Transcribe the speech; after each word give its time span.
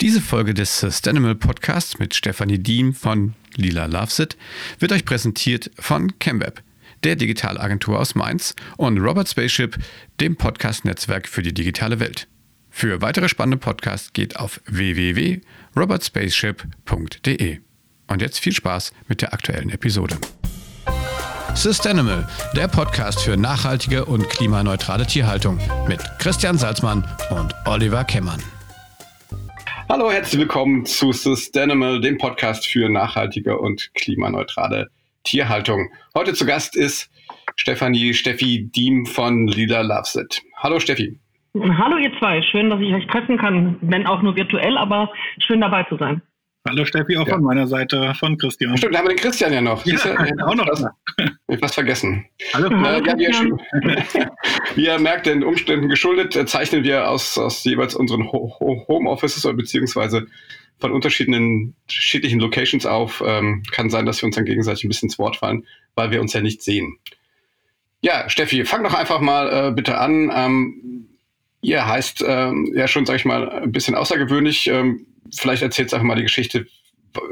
Diese 0.00 0.20
Folge 0.22 0.54
des 0.54 0.80
Sustainable 0.80 1.34
Podcasts 1.34 1.98
mit 1.98 2.14
Stefanie 2.14 2.58
Diem 2.58 2.94
von 2.94 3.34
Lila 3.56 3.84
Loves 3.84 4.18
It 4.18 4.38
wird 4.78 4.92
euch 4.92 5.04
präsentiert 5.04 5.70
von 5.78 6.18
ChemWeb, 6.18 6.62
der 7.04 7.16
Digitalagentur 7.16 7.98
aus 7.98 8.14
Mainz 8.14 8.54
und 8.78 8.96
Robert 8.96 9.28
Spaceship, 9.28 9.76
dem 10.18 10.36
Podcast-Netzwerk 10.36 11.28
für 11.28 11.42
die 11.42 11.52
digitale 11.52 12.00
Welt. 12.00 12.28
Für 12.70 13.02
weitere 13.02 13.28
spannende 13.28 13.58
Podcasts 13.58 14.14
geht 14.14 14.36
auf 14.36 14.62
www.robertspaceship.de. 14.64 17.58
Und 18.06 18.22
jetzt 18.22 18.40
viel 18.40 18.54
Spaß 18.54 18.92
mit 19.06 19.20
der 19.20 19.34
aktuellen 19.34 19.68
Episode. 19.68 20.16
Sustainable, 21.54 22.26
der 22.56 22.68
Podcast 22.68 23.20
für 23.20 23.36
nachhaltige 23.36 24.06
und 24.06 24.30
klimaneutrale 24.30 25.06
Tierhaltung 25.06 25.60
mit 25.86 26.00
Christian 26.18 26.56
Salzmann 26.56 27.06
und 27.30 27.54
Oliver 27.66 28.04
Kemmern. 28.04 28.42
Hallo, 29.90 30.08
herzlich 30.08 30.40
willkommen 30.40 30.84
zu 30.84 31.10
Sustainable, 31.10 32.00
dem 32.00 32.16
Podcast 32.16 32.64
für 32.64 32.88
nachhaltige 32.88 33.58
und 33.58 33.92
klimaneutrale 33.94 34.88
Tierhaltung. 35.24 35.90
Heute 36.14 36.32
zu 36.32 36.46
Gast 36.46 36.76
ist 36.76 37.10
Stefanie 37.56 38.14
Steffi 38.14 38.70
Diem 38.70 39.04
von 39.04 39.48
Lila 39.48 39.80
Loves 39.80 40.14
It. 40.14 40.42
Hallo 40.58 40.78
Steffi. 40.78 41.18
Hallo 41.56 41.96
ihr 41.96 42.16
zwei, 42.20 42.40
schön, 42.40 42.70
dass 42.70 42.80
ich 42.80 42.94
euch 42.94 43.08
treffen 43.08 43.36
kann, 43.36 43.78
wenn 43.80 44.06
auch 44.06 44.22
nur 44.22 44.36
virtuell, 44.36 44.78
aber 44.78 45.10
schön 45.44 45.60
dabei 45.60 45.82
zu 45.82 45.96
sein. 45.96 46.22
Hallo 46.68 46.84
Steffi, 46.84 47.16
auch 47.16 47.26
ja. 47.26 47.34
von 47.34 47.42
meiner 47.42 47.66
Seite, 47.66 48.12
von 48.18 48.36
Christian. 48.36 48.76
Stimmt, 48.76 48.94
da 48.94 48.98
haben 48.98 49.06
wir 49.06 49.14
den 49.14 49.18
Christian 49.18 49.52
ja 49.52 49.62
noch. 49.62 49.84
Ja, 49.86 49.96
ja 49.96 50.16
auch 50.46 50.54
noch 50.54 50.68
was, 50.68 50.84
was 51.46 51.74
vergessen. 51.74 52.26
Hallo, 52.52 52.68
äh, 52.68 53.02
ja, 53.06 53.18
wie, 53.18 54.26
wie 54.76 54.84
ihr 54.84 54.98
merkt, 54.98 55.24
den 55.24 55.42
Umständen 55.42 55.88
geschuldet, 55.88 56.36
äh, 56.36 56.44
zeichnen 56.44 56.84
wir 56.84 57.08
aus, 57.08 57.38
aus 57.38 57.64
jeweils 57.64 57.94
unseren 57.94 58.30
Ho 58.30 58.54
Ho 58.60 58.84
Homeoffices 58.88 59.46
oder 59.46 59.56
beziehungsweise 59.56 60.26
von 60.78 60.92
unterschiedlichen, 60.92 61.74
unterschiedlichen 61.82 62.40
Locations 62.40 62.84
auf. 62.84 63.22
Ähm, 63.26 63.62
kann 63.72 63.88
sein, 63.88 64.04
dass 64.04 64.20
wir 64.20 64.26
uns 64.26 64.36
dann 64.36 64.44
gegenseitig 64.44 64.84
ein 64.84 64.88
bisschen 64.88 65.08
ins 65.08 65.18
Wort 65.18 65.36
fallen, 65.36 65.66
weil 65.94 66.10
wir 66.10 66.20
uns 66.20 66.34
ja 66.34 66.42
nicht 66.42 66.62
sehen. 66.62 66.98
Ja, 68.02 68.28
Steffi, 68.28 68.66
fang 68.66 68.84
doch 68.84 68.94
einfach 68.94 69.20
mal 69.20 69.68
äh, 69.68 69.72
bitte 69.72 69.96
an. 69.96 70.30
Ähm, 70.34 71.08
ihr 71.62 71.86
heißt 71.86 72.22
ähm, 72.26 72.70
ja 72.74 72.86
schon, 72.86 73.06
sag 73.06 73.16
ich 73.16 73.24
mal, 73.24 73.48
ein 73.48 73.72
bisschen 73.72 73.94
außergewöhnlich. 73.94 74.66
Ähm, 74.68 75.06
vielleicht 75.34 75.62
erzählt 75.62 75.92
einfach 75.92 76.06
mal 76.06 76.16
die 76.16 76.22
Geschichte. 76.22 76.66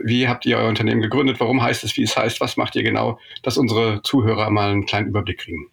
Wie 0.03 0.29
habt 0.29 0.45
ihr 0.47 0.59
euer 0.59 0.69
Unternehmen 0.69 1.03
gegründet? 1.03 1.39
Warum 1.39 1.63
heißt 1.63 1.85
es, 1.85 1.97
wie 1.97 2.03
es 2.03 2.17
heißt? 2.17 2.41
Was 2.41 2.57
macht 2.57 2.75
ihr 2.75 2.83
genau, 2.83 3.19
dass 3.43 3.59
unsere 3.59 4.03
Zuhörer 4.03 4.51
mal 4.51 4.71
einen 4.71 4.87
kleinen 4.87 5.09
Überblick 5.09 5.39
kriegen? 5.39 5.71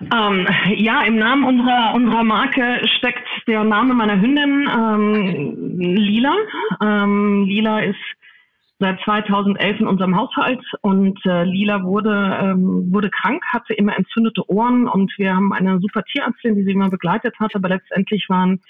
Ähm, 0.00 0.46
ja, 0.76 1.02
im 1.02 1.18
Namen 1.18 1.44
unserer, 1.44 1.92
unserer 1.94 2.22
Marke 2.22 2.80
steckt 2.98 3.26
der 3.48 3.64
Name 3.64 3.94
meiner 3.94 4.20
Hündin 4.20 4.68
ähm, 4.72 5.78
Lila. 5.78 6.36
Ähm, 6.80 7.44
Lila 7.46 7.80
ist 7.80 7.98
seit 8.78 9.00
2011 9.02 9.80
in 9.80 9.86
unserem 9.88 10.16
Haushalt 10.16 10.64
und 10.82 11.18
äh, 11.26 11.42
Lila 11.42 11.82
wurde, 11.82 12.38
ähm, 12.40 12.92
wurde 12.92 13.10
krank, 13.10 13.42
hatte 13.48 13.74
immer 13.74 13.96
entzündete 13.96 14.48
Ohren 14.48 14.86
und 14.86 15.12
wir 15.18 15.34
haben 15.34 15.52
eine 15.52 15.80
super 15.80 16.04
Tierärztin, 16.04 16.54
die 16.54 16.62
sie 16.62 16.72
immer 16.72 16.88
begleitet 16.88 17.34
hat, 17.40 17.56
aber 17.56 17.70
letztendlich 17.70 18.26
waren 18.28 18.60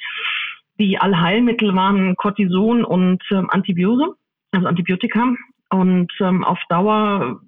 die 0.78 0.98
Allheilmittel 0.98 1.74
waren 1.74 2.16
Cortison 2.16 2.84
und 2.84 3.22
ähm, 3.30 3.48
Antibiose, 3.50 4.14
also 4.52 4.66
Antibiotika. 4.66 5.34
Und 5.70 6.12
ähm, 6.20 6.44
auf 6.44 6.58
Dauer 6.68 7.40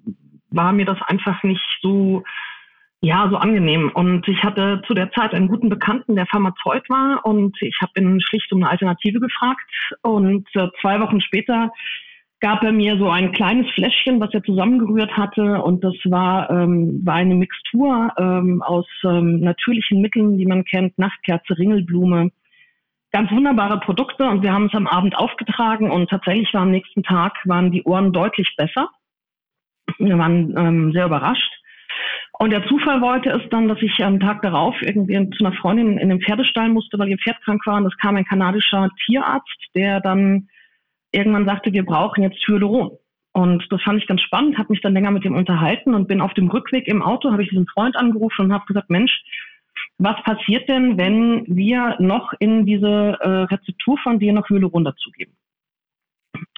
war 0.49 0.73
mir 0.73 0.85
das 0.85 1.01
einfach 1.03 1.41
nicht 1.43 1.65
so, 1.81 2.23
ja, 3.01 3.27
so 3.29 3.37
angenehm. 3.37 3.89
Und 3.93 4.27
ich 4.27 4.43
hatte 4.43 4.81
zu 4.85 4.93
der 4.93 5.11
Zeit 5.11 5.33
einen 5.33 5.47
guten 5.47 5.69
Bekannten, 5.69 6.15
der 6.15 6.27
Pharmazeut 6.27 6.87
war, 6.89 7.25
und 7.25 7.59
ich 7.61 7.77
habe 7.81 7.93
ihn 7.97 8.21
schlicht 8.21 8.51
um 8.51 8.61
eine 8.61 8.69
Alternative 8.69 9.19
gefragt. 9.19 9.71
Und 10.01 10.47
äh, 10.55 10.67
zwei 10.81 10.99
Wochen 10.99 11.21
später 11.21 11.71
gab 12.41 12.63
er 12.63 12.71
mir 12.71 12.97
so 12.97 13.09
ein 13.09 13.31
kleines 13.31 13.69
Fläschchen, 13.71 14.19
was 14.19 14.33
er 14.33 14.43
zusammengerührt 14.43 15.15
hatte. 15.15 15.61
Und 15.61 15.83
das 15.83 15.95
war, 16.05 16.49
ähm, 16.49 17.01
war 17.05 17.15
eine 17.15 17.35
Mixtur 17.35 18.11
ähm, 18.17 18.61
aus 18.61 18.87
ähm, 19.03 19.39
natürlichen 19.39 20.01
Mitteln, 20.01 20.37
die 20.37 20.45
man 20.45 20.65
kennt, 20.65 20.97
Nachtkerze, 20.97 21.57
Ringelblume, 21.57 22.31
ganz 23.11 23.31
wunderbare 23.31 23.79
Produkte 23.79 24.25
und 24.25 24.41
wir 24.41 24.53
haben 24.53 24.67
es 24.67 24.73
am 24.73 24.87
Abend 24.87 25.17
aufgetragen 25.17 25.91
und 25.91 26.09
tatsächlich 26.09 26.53
war 26.53 26.61
am 26.61 26.71
nächsten 26.71 27.03
Tag 27.03 27.37
waren 27.45 27.71
die 27.71 27.83
Ohren 27.83 28.13
deutlich 28.13 28.53
besser. 28.57 28.89
Wir 29.97 30.17
waren 30.17 30.55
ähm, 30.57 30.91
sehr 30.93 31.05
überrascht. 31.05 31.51
Und 32.39 32.51
der 32.51 32.65
Zufall 32.65 33.01
wollte 33.01 33.29
es 33.29 33.47
dann, 33.49 33.67
dass 33.67 33.81
ich 33.81 34.03
am 34.03 34.19
Tag 34.19 34.41
darauf 34.41 34.81
irgendwie 34.81 35.29
zu 35.37 35.45
einer 35.45 35.55
Freundin 35.55 35.97
in 35.97 36.09
den 36.09 36.21
Pferdestall 36.21 36.69
musste, 36.69 36.97
weil 36.97 37.09
ihr 37.09 37.17
Pferd 37.17 37.41
krank 37.43 37.61
war. 37.67 37.77
Und 37.77 37.85
es 37.85 37.97
kam 37.97 38.15
ein 38.15 38.25
kanadischer 38.25 38.89
Tierarzt, 39.05 39.67
der 39.75 39.99
dann 39.99 40.47
irgendwann 41.11 41.45
sagte, 41.45 41.71
wir 41.73 41.85
brauchen 41.85 42.23
jetzt 42.23 42.39
Hyaluron. 42.47 42.97
Und 43.33 43.65
das 43.69 43.81
fand 43.83 44.01
ich 44.01 44.07
ganz 44.07 44.21
spannend, 44.21 44.57
habe 44.57 44.71
mich 44.71 44.81
dann 44.81 44.93
länger 44.93 45.11
mit 45.11 45.23
ihm 45.23 45.35
unterhalten 45.35 45.93
und 45.93 46.07
bin 46.07 46.19
auf 46.19 46.33
dem 46.33 46.49
Rückweg 46.49 46.87
im 46.87 47.01
Auto, 47.01 47.31
habe 47.31 47.43
ich 47.43 47.49
diesen 47.49 47.67
Freund 47.67 47.95
angerufen 47.95 48.45
und 48.45 48.53
habe 48.53 48.65
gesagt, 48.65 48.89
Mensch, 48.89 49.21
was 50.01 50.21
passiert 50.23 50.67
denn, 50.67 50.97
wenn 50.97 51.45
wir 51.47 51.95
noch 51.99 52.33
in 52.39 52.65
diese 52.65 53.17
äh, 53.21 53.29
Rezeptur 53.53 53.97
von 53.99 54.17
dir 54.17 54.33
noch 54.33 54.49
Hyaluron 54.49 54.83
dazugeben? 54.83 55.35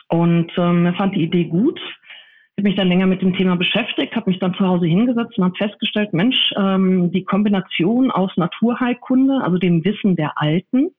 Und 0.07 0.51
ähm, 0.57 0.85
er 0.85 0.93
fand 0.93 1.15
die 1.15 1.23
Idee 1.23 1.45
gut. 1.45 1.77
Ich 1.79 2.61
habe 2.61 2.69
mich 2.69 2.77
dann 2.77 2.87
länger 2.87 3.07
mit 3.07 3.21
dem 3.21 3.35
Thema 3.35 3.57
beschäftigt, 3.57 4.15
habe 4.15 4.29
mich 4.29 4.39
dann 4.39 4.53
zu 4.53 4.65
Hause 4.65 4.85
hingesetzt 4.85 5.37
und 5.37 5.43
habe 5.43 5.55
festgestellt, 5.57 6.13
Mensch, 6.13 6.37
ähm, 6.55 7.11
die 7.11 7.25
Kombination 7.25 8.11
aus 8.11 8.31
Naturheilkunde, 8.37 9.41
also 9.43 9.57
dem 9.57 9.83
Wissen 9.83 10.15
der 10.15 10.39
Alten, 10.39 10.91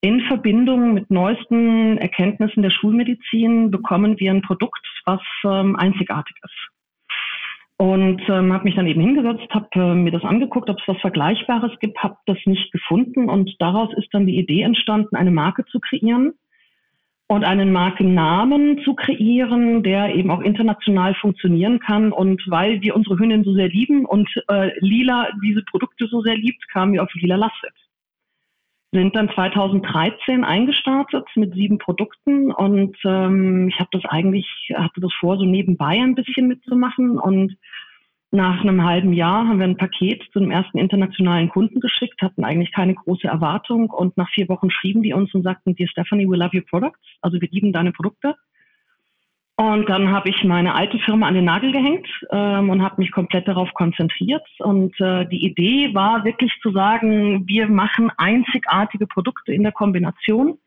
in 0.00 0.20
Verbindung 0.22 0.94
mit 0.94 1.10
neuesten 1.10 1.96
Erkenntnissen 1.98 2.62
der 2.62 2.70
Schulmedizin 2.70 3.70
bekommen 3.70 4.18
wir 4.18 4.32
ein 4.32 4.42
Produkt, 4.42 4.84
was 5.04 5.20
ähm, 5.44 5.76
einzigartig 5.76 6.34
ist. 6.42 6.71
Und 7.82 8.22
ähm, 8.28 8.52
habe 8.52 8.62
mich 8.62 8.76
dann 8.76 8.86
eben 8.86 9.00
hingesetzt, 9.00 9.52
habe 9.52 9.66
äh, 9.74 9.94
mir 9.94 10.12
das 10.12 10.22
angeguckt, 10.22 10.70
ob 10.70 10.78
es 10.78 10.86
was 10.86 11.00
Vergleichbares 11.00 11.72
gibt, 11.80 11.98
habe 12.00 12.16
das 12.26 12.38
nicht 12.44 12.70
gefunden 12.70 13.28
und 13.28 13.56
daraus 13.58 13.92
ist 13.96 14.06
dann 14.12 14.24
die 14.24 14.38
Idee 14.38 14.62
entstanden, 14.62 15.16
eine 15.16 15.32
Marke 15.32 15.64
zu 15.64 15.80
kreieren 15.80 16.34
und 17.26 17.42
einen 17.42 17.72
Markennamen 17.72 18.84
zu 18.84 18.94
kreieren, 18.94 19.82
der 19.82 20.14
eben 20.14 20.30
auch 20.30 20.42
international 20.42 21.16
funktionieren 21.16 21.80
kann. 21.80 22.12
Und 22.12 22.40
weil 22.46 22.82
wir 22.82 22.94
unsere 22.94 23.18
Hündin 23.18 23.42
so 23.42 23.52
sehr 23.52 23.68
lieben 23.68 24.06
und 24.06 24.28
äh, 24.46 24.70
Lila 24.78 25.30
diese 25.42 25.64
Produkte 25.64 26.06
so 26.06 26.20
sehr 26.20 26.36
liebt, 26.36 26.68
kamen 26.68 26.92
wir 26.92 27.02
auf 27.02 27.12
Lila 27.14 27.34
Lasset 27.34 27.74
sind 28.92 29.16
dann 29.16 29.30
2013 29.30 30.44
eingestartet 30.44 31.24
mit 31.34 31.54
sieben 31.54 31.78
Produkten 31.78 32.52
und 32.52 32.96
ähm, 33.04 33.68
ich 33.68 33.78
habe 33.80 33.88
das 33.92 34.04
eigentlich, 34.04 34.46
hatte 34.74 35.00
das 35.00 35.12
vor, 35.18 35.38
so 35.38 35.44
nebenbei 35.44 35.98
ein 36.00 36.14
bisschen 36.14 36.46
mitzumachen 36.46 37.18
und 37.18 37.56
nach 38.30 38.60
einem 38.62 38.84
halben 38.84 39.12
Jahr 39.12 39.46
haben 39.46 39.58
wir 39.58 39.66
ein 39.66 39.76
Paket 39.76 40.22
zu 40.32 40.38
einem 40.38 40.50
ersten 40.50 40.78
internationalen 40.78 41.48
Kunden 41.48 41.80
geschickt, 41.80 42.20
hatten 42.22 42.44
eigentlich 42.44 42.72
keine 42.72 42.94
große 42.94 43.26
Erwartung 43.26 43.90
und 43.90 44.16
nach 44.16 44.30
vier 44.30 44.48
Wochen 44.48 44.70
schrieben 44.70 45.02
die 45.02 45.12
uns 45.14 45.34
und 45.34 45.42
sagten, 45.42 45.74
dear 45.74 45.88
Stephanie, 45.88 46.28
we 46.28 46.36
love 46.36 46.56
your 46.56 46.64
products, 46.64 47.00
also 47.22 47.40
wir 47.40 47.48
lieben 47.50 47.72
deine 47.72 47.92
Produkte. 47.92 48.36
Und 49.56 49.88
dann 49.88 50.10
habe 50.10 50.30
ich 50.30 50.44
meine 50.44 50.74
alte 50.74 50.98
Firma 50.98 51.28
an 51.28 51.34
den 51.34 51.44
Nagel 51.44 51.72
gehängt 51.72 52.08
ähm, 52.30 52.70
und 52.70 52.82
habe 52.82 53.00
mich 53.00 53.12
komplett 53.12 53.46
darauf 53.46 53.72
konzentriert. 53.74 54.46
Und 54.58 54.98
äh, 54.98 55.26
die 55.26 55.44
Idee 55.44 55.94
war 55.94 56.24
wirklich 56.24 56.52
zu 56.62 56.72
sagen, 56.72 57.46
wir 57.46 57.68
machen 57.68 58.10
einzigartige 58.16 59.06
Produkte 59.06 59.52
in 59.52 59.62
der 59.62 59.72
Kombination. 59.72 60.58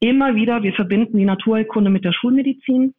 Immer 0.00 0.34
wieder, 0.34 0.62
wir 0.62 0.74
verbinden 0.74 1.16
die 1.16 1.24
Naturheilkunde 1.24 1.90
mit 1.90 2.04
der 2.04 2.12
Schulmedizin 2.12 2.94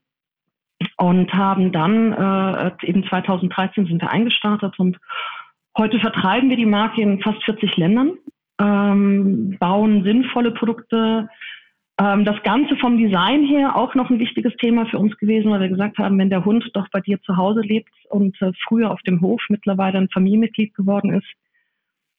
und 0.97 1.33
haben 1.33 1.71
dann 1.71 2.13
äh, 2.13 2.71
eben 2.87 3.03
2013 3.07 3.85
sind 3.85 4.01
wir 4.01 4.11
eingestartet 4.11 4.79
und 4.79 4.97
heute 5.77 5.99
vertreiben 5.99 6.49
wir 6.49 6.57
die 6.57 6.65
Marke 6.65 7.01
in 7.01 7.21
fast 7.21 7.43
40 7.43 7.77
Ländern, 7.77 8.13
ähm, 8.59 9.57
bauen 9.59 10.03
sinnvolle 10.03 10.51
Produkte, 10.51 11.29
ähm, 11.99 12.25
das 12.25 12.41
Ganze 12.43 12.75
vom 12.77 12.97
Design 12.97 13.45
her 13.45 13.75
auch 13.75 13.93
noch 13.93 14.09
ein 14.09 14.19
wichtiges 14.19 14.55
Thema 14.57 14.85
für 14.87 14.97
uns 14.97 15.15
gewesen, 15.17 15.51
weil 15.51 15.61
wir 15.61 15.69
gesagt 15.69 15.97
haben, 15.99 16.17
wenn 16.17 16.29
der 16.29 16.43
Hund 16.43 16.69
doch 16.73 16.87
bei 16.89 17.01
dir 17.01 17.21
zu 17.21 17.37
Hause 17.37 17.61
lebt 17.61 17.91
und 18.09 18.39
äh, 18.41 18.51
früher 18.67 18.91
auf 18.91 19.01
dem 19.01 19.21
Hof 19.21 19.41
mittlerweile 19.49 19.99
ein 19.99 20.09
Familienmitglied 20.09 20.73
geworden 20.73 21.13
ist, 21.13 21.27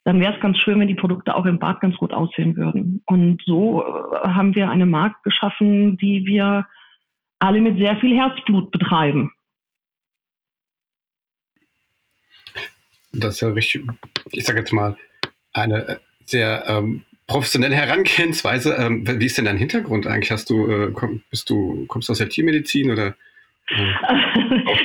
dann 0.04 0.20
wäre 0.20 0.34
es 0.34 0.40
ganz 0.40 0.58
schön, 0.58 0.78
wenn 0.78 0.88
die 0.88 0.94
Produkte 0.94 1.34
auch 1.34 1.46
im 1.46 1.58
Bad 1.58 1.80
ganz 1.80 1.96
gut 1.96 2.12
aussehen 2.12 2.56
würden. 2.56 3.02
Und 3.06 3.42
so 3.46 3.82
äh, 3.82 4.28
haben 4.28 4.54
wir 4.54 4.70
eine 4.70 4.86
Marke 4.86 5.16
geschaffen, 5.24 5.96
die 5.96 6.24
wir 6.26 6.66
alle 7.40 7.60
mit 7.60 7.78
sehr 7.78 7.96
viel 7.96 8.16
Herzblut 8.16 8.70
betreiben. 8.70 9.32
Das 13.12 13.34
ist 13.34 13.40
ja 13.40 13.48
richtig, 13.48 13.86
ich 14.30 14.44
sage 14.44 14.60
jetzt 14.60 14.72
mal, 14.72 14.96
eine 15.52 16.00
sehr 16.26 16.64
ähm, 16.66 17.04
professionelle 17.26 17.74
Herangehensweise. 17.74 18.74
Ähm, 18.78 19.04
wie 19.06 19.26
ist 19.26 19.38
denn 19.38 19.46
dein 19.46 19.56
Hintergrund 19.56 20.06
eigentlich? 20.06 20.30
Hast 20.30 20.50
du, 20.50 20.70
äh, 20.70 20.90
komm, 20.92 21.22
bist 21.30 21.48
du, 21.50 21.86
kommst 21.86 22.08
du 22.08 22.12
aus 22.12 22.18
der 22.18 22.28
Tiermedizin 22.28 22.90
oder 22.90 23.14
äh, 23.68 23.84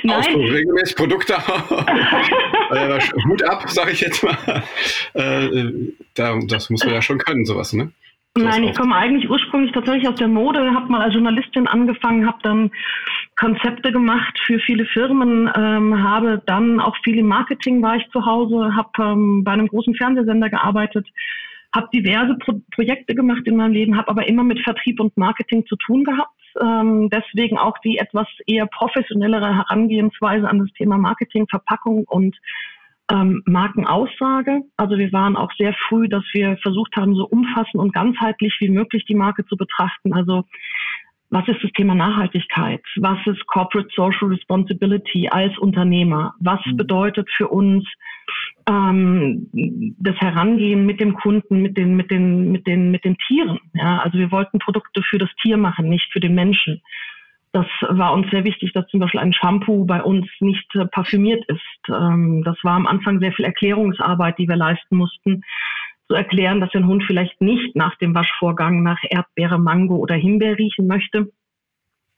Nein. 0.04 0.24
du 0.32 0.40
regelmäßig 0.40 0.96
Produkte 0.96 1.34
äh, 2.72 3.00
Hut 3.28 3.44
ab, 3.44 3.70
sage 3.70 3.92
ich 3.92 4.02
jetzt 4.02 4.24
mal. 4.24 4.64
Äh, 5.14 5.72
da, 6.16 6.40
das 6.48 6.70
muss 6.70 6.86
man 6.86 6.94
ja 6.94 7.02
schon 7.02 7.18
können, 7.18 7.46
sowas, 7.46 7.74
ne? 7.74 7.92
Nein, 8.38 8.64
ich 8.64 8.78
komme 8.78 8.96
eigentlich 8.96 9.30
ursprünglich 9.30 9.72
tatsächlich 9.74 10.08
aus 10.08 10.16
der 10.16 10.28
Mode, 10.28 10.74
habe 10.74 10.90
mal 10.90 11.02
als 11.02 11.14
Journalistin 11.14 11.68
angefangen, 11.68 12.28
habe 12.28 12.38
dann 12.44 12.72
Konzepte 13.38 13.92
gemacht 13.92 14.40
für 14.46 14.60
viele 14.60 14.86
Firmen, 14.86 15.50
ähm, 15.56 16.04
habe 16.04 16.42
dann 16.46 16.80
auch 16.80 16.96
viel 17.04 17.18
im 17.18 17.28
Marketing 17.28 17.82
war 17.82 17.96
ich 17.96 18.08
zu 18.12 18.26
Hause, 18.26 18.76
habe 18.76 18.90
ähm, 19.00 19.44
bei 19.44 19.52
einem 19.52 19.68
großen 19.68 19.96
Fernsehsender 19.96 20.50
gearbeitet, 20.50 21.08
habe 21.74 21.88
diverse 21.94 22.36
Pro 22.40 22.62
Projekte 22.72 23.16
gemacht 23.16 23.44
in 23.46 23.56
meinem 23.56 23.74
Leben, 23.74 23.98
habe 23.98 24.10
aber 24.10 24.28
immer 24.28 24.44
mit 24.44 24.60
Vertrieb 24.62 25.00
und 25.00 25.16
Marketing 25.18 25.66
zu 25.68 25.76
tun 25.76 26.04
gehabt. 26.04 26.34
Ähm, 26.60 27.10
deswegen 27.10 27.58
auch 27.58 27.78
die 27.80 27.98
etwas 27.98 28.28
eher 28.48 28.66
professionellere 28.66 29.56
Herangehensweise 29.56 30.50
an 30.50 30.60
das 30.60 30.72
Thema 30.74 30.98
Marketing, 30.98 31.48
Verpackung 31.48 32.06
und 32.08 32.36
ähm, 33.12 33.44
Markenaussage. 33.46 34.62
Also 34.78 34.98
wir 34.98 35.12
waren 35.14 35.36
auch 35.36 35.52
sehr 35.58 35.76
früh, 35.88 36.08
dass 36.08 36.24
wir 36.34 36.58
versucht 36.58 36.96
haben, 36.96 37.16
so 37.16 37.28
umfassend 37.28 37.76
und 37.76 37.94
ganzheitlich 37.94 38.56
wie 38.60 38.70
möglich 38.70 39.06
die 39.06 39.16
Marke 39.16 39.46
zu 39.46 39.58
betrachten. 39.58 40.14
Also 40.14 40.46
was 41.32 41.48
ist 41.48 41.64
das 41.64 41.72
Thema 41.74 41.94
Nachhaltigkeit? 41.94 42.82
Was 42.98 43.20
ist 43.28 43.46
Corporate 43.46 43.90
Social 43.96 44.30
Responsibility 44.30 45.30
als 45.30 45.56
Unternehmer? 45.60 46.34
Was 46.40 46.60
mhm. 46.66 46.78
bedeutet 46.78 47.30
für 47.36 47.48
uns 47.48 47.88
ähm, 48.70 49.50
das 50.00 50.16
Herangehen 50.18 50.86
mit 50.86 51.00
dem 51.00 51.16
Kunden, 51.16 51.62
mit 51.62 51.78
den, 51.78 51.96
mit 51.96 52.12
den, 52.12 52.52
mit 52.52 52.68
den, 52.68 52.92
mit 52.92 53.04
den 53.04 53.18
Tieren? 53.18 53.60
Ja, 53.74 54.00
also 54.00 54.18
wir 54.18 54.32
wollten 54.32 54.60
Produkte 54.60 55.02
für 55.02 55.18
das 55.18 55.30
Tier 55.42 55.58
machen, 55.58 55.90
nicht 55.90 56.12
für 56.12 56.20
den 56.20 56.36
Menschen. 56.36 56.82
Das 57.52 57.66
war 57.82 58.14
uns 58.14 58.30
sehr 58.30 58.44
wichtig, 58.44 58.74
dass 58.74 58.88
zum 58.88 59.00
Beispiel 59.00 59.22
ein 59.22 59.34
Shampoo 59.34 59.86
bei 59.86 60.04
uns 60.04 60.28
nicht 60.40 60.68
äh, 60.76 60.86
parfümiert 60.86 61.44
ist. 61.48 61.90
Ähm, 61.90 62.44
das 62.46 62.58
war 62.64 62.76
am 62.76 62.86
Anfang 62.86 63.20
sehr 63.20 63.32
viel 63.34 63.46
Erklärungsarbeit, 63.46 64.38
die 64.38 64.48
wir 64.48 64.56
leisten 64.56 64.98
mussten, 64.98 65.42
zu 66.08 66.14
erklären, 66.16 66.60
dass 66.62 66.74
ein 66.76 66.86
Hund 66.86 67.04
vielleicht 67.06 67.42
nicht 67.42 67.76
nach 67.76 67.96
dem 67.96 68.14
Waschvorgang 68.14 68.84
nach 68.84 69.00
Erdbeere, 69.10 69.58
Mango 69.58 69.96
oder 69.96 70.16
Himbeer 70.16 70.58
riechen 70.60 70.86
möchte. 70.86 71.32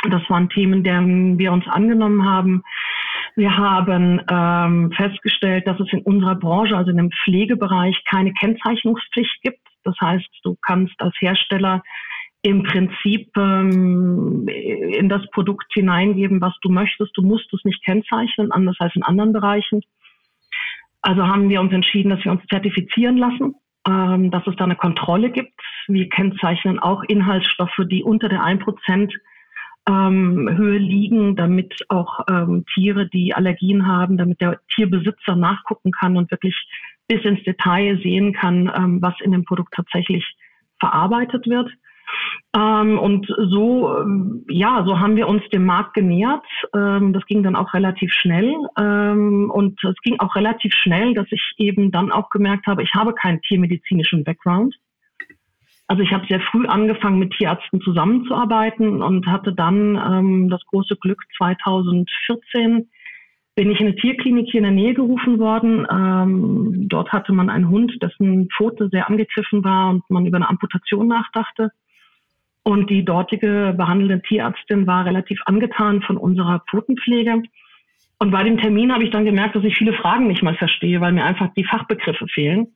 Das 0.10 0.22
waren 0.30 0.50
Themen, 0.50 0.84
deren 0.84 1.38
wir 1.38 1.54
uns 1.54 1.68
angenommen 1.68 2.26
haben. 2.26 2.64
Wir 3.36 3.58
haben 3.58 4.22
ähm, 4.30 4.92
festgestellt, 4.92 5.68
dass 5.68 5.80
es 5.80 5.92
in 5.94 6.02
unserer 6.02 6.36
Branche, 6.36 6.76
also 6.76 6.92
in 6.92 6.98
dem 6.98 7.12
Pflegebereich, 7.24 8.04
keine 8.10 8.34
Kennzeichnungspflicht 8.34 9.42
gibt. 9.42 9.60
Das 9.84 9.96
heißt, 10.00 10.28
du 10.44 10.58
kannst 10.62 11.00
als 11.02 11.16
Hersteller 11.20 11.82
im 12.44 12.64
Prinzip 12.64 13.30
ähm, 13.38 14.48
in 14.48 15.10
das 15.10 15.22
Produkt 15.32 15.72
hineingeben, 15.74 16.42
was 16.42 16.54
du 16.62 16.70
möchtest. 16.70 17.16
Du 17.16 17.22
musst 17.22 17.54
es 17.54 17.64
nicht 17.64 17.84
kennzeichnen, 17.86 18.52
anders 18.52 18.78
als 18.80 18.96
in 18.96 19.04
anderen 19.04 19.32
Bereichen. 19.32 19.82
Also 21.02 21.28
haben 21.28 21.50
wir 21.50 21.62
uns 21.62 21.72
entschieden, 21.72 22.10
dass 22.10 22.24
wir 22.24 22.32
uns 22.32 22.46
zertifizieren 22.48 23.18
lassen, 23.18 23.56
ähm, 23.88 24.32
dass 24.32 24.46
es 24.48 24.56
da 24.56 24.66
eine 24.66 24.76
Kontrolle 24.76 25.32
gibt. 25.32 25.60
Wir 25.88 26.10
kennzeichnen 26.10 26.80
auch 26.80 27.04
Inhaltsstoffe, 27.04 27.80
die 27.90 28.04
unter 28.04 28.30
der 28.30 28.42
1% 28.42 29.12
ähm, 29.88 30.50
Höhe 30.56 30.78
liegen, 30.78 31.36
damit 31.36 31.74
auch 31.90 32.20
ähm, 32.30 32.66
Tiere, 32.74 33.10
die 33.10 33.34
Allergien 33.34 33.88
haben, 33.88 34.18
damit 34.18 34.42
der 34.42 34.60
Tierbesitzer 34.76 35.36
nachgucken 35.36 35.92
kann 35.92 36.18
und 36.18 36.30
wirklich 36.32 36.56
bis 37.08 37.24
ins 37.26 37.44
Detail 37.44 38.00
sehen 38.02 38.34
kann, 38.34 38.72
ähm, 38.76 39.02
was 39.02 39.16
in 39.22 39.32
dem 39.32 39.44
Produkt 39.44 39.74
tatsächlich 39.74 40.26
verarbeitet 40.80 41.48
wird. 41.48 41.70
Ähm, 42.56 43.00
und 43.00 43.28
so, 43.28 43.98
ähm, 43.98 44.46
ja, 44.50 44.84
so 44.86 45.00
haben 45.00 45.16
wir 45.16 45.28
uns 45.28 45.48
dem 45.50 45.66
Markt 45.66 45.94
genähert. 45.94 46.46
Ähm, 46.76 47.14
das 47.14 47.26
ging 47.26 47.44
dann 47.44 47.56
auch 47.56 47.74
relativ 47.74 48.12
schnell. 48.12 48.54
Ähm, 48.78 49.50
und 49.50 49.82
es 49.84 49.96
ging 50.04 50.20
auch 50.20 50.36
relativ 50.36 50.74
schnell, 50.74 51.14
dass 51.14 51.28
ich 51.32 51.54
eben 51.58 51.92
dann 51.92 52.12
auch 52.12 52.30
gemerkt 52.30 52.68
habe, 52.68 52.84
ich 52.84 52.94
habe 52.94 53.14
keinen 53.14 53.42
tiermedizinischen 53.42 54.24
Background. 54.24 54.76
Also 55.92 56.04
ich 56.04 56.14
habe 56.14 56.26
sehr 56.26 56.40
früh 56.40 56.66
angefangen, 56.68 57.20
mit 57.20 57.34
Tierärzten 57.34 57.82
zusammenzuarbeiten 57.82 59.04
und 59.04 59.28
hatte 59.28 59.52
dann 59.52 59.98
ähm, 59.98 60.50
das 60.50 60.66
große 60.68 60.96
Glück, 60.96 61.22
2014 61.36 62.88
bin 63.56 63.72
ich 63.72 63.82
in 63.82 63.88
eine 63.88 63.96
Tierklinik 63.98 64.48
hier 64.50 64.60
in 64.60 64.64
der 64.64 64.72
Nähe 64.72 64.94
gerufen 64.94 65.38
worden. 65.38 65.86
Ähm, 65.92 66.88
dort 66.88 67.12
hatte 67.12 67.34
man 67.34 67.50
einen 67.50 67.68
Hund, 67.68 67.92
dessen 68.02 68.48
Pfote 68.56 68.88
sehr 68.88 69.10
angegriffen 69.10 69.66
war 69.66 69.90
und 69.90 70.10
man 70.10 70.26
über 70.26 70.38
eine 70.38 70.48
Amputation 70.48 71.10
nachdachte. 71.10 71.72
Und 72.64 72.90
die 72.90 73.04
dortige 73.04 73.74
behandelnde 73.76 74.22
Tierärztin 74.22 74.88
war 74.88 75.06
relativ 75.06 75.42
angetan 75.46 76.02
von 76.04 76.16
unserer 76.16 76.64
Pfotenpflege. 76.70 77.44
Und 78.18 78.32
bei 78.32 78.46
dem 78.46 78.60
Termin 78.60 78.94
habe 78.94 79.04
ich 79.04 79.12
dann 79.12 79.26
gemerkt, 79.26 79.58
dass 79.58 79.66
ich 79.66 79.76
viele 79.76 79.92
Fragen 79.92 80.28
nicht 80.28 80.42
mal 80.42 80.56
verstehe, 80.56 81.02
weil 81.02 81.12
mir 81.12 81.26
einfach 81.26 81.54
die 81.58 81.66
Fachbegriffe 81.66 82.28
fehlen. 82.30 82.76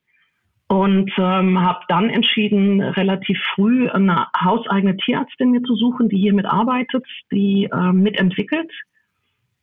Und 0.67 1.11
ähm, 1.17 1.61
habe 1.61 1.81
dann 1.89 2.09
entschieden, 2.09 2.81
relativ 2.81 3.39
früh 3.53 3.87
eine 3.87 4.27
hauseigene 4.35 4.97
Tierärztin 4.97 5.51
mir 5.51 5.61
zu 5.61 5.75
suchen, 5.75 6.09
die 6.09 6.17
hier 6.17 6.33
mitarbeitet, 6.33 7.05
die 7.31 7.69
ähm, 7.71 8.01
mitentwickelt, 8.01 8.71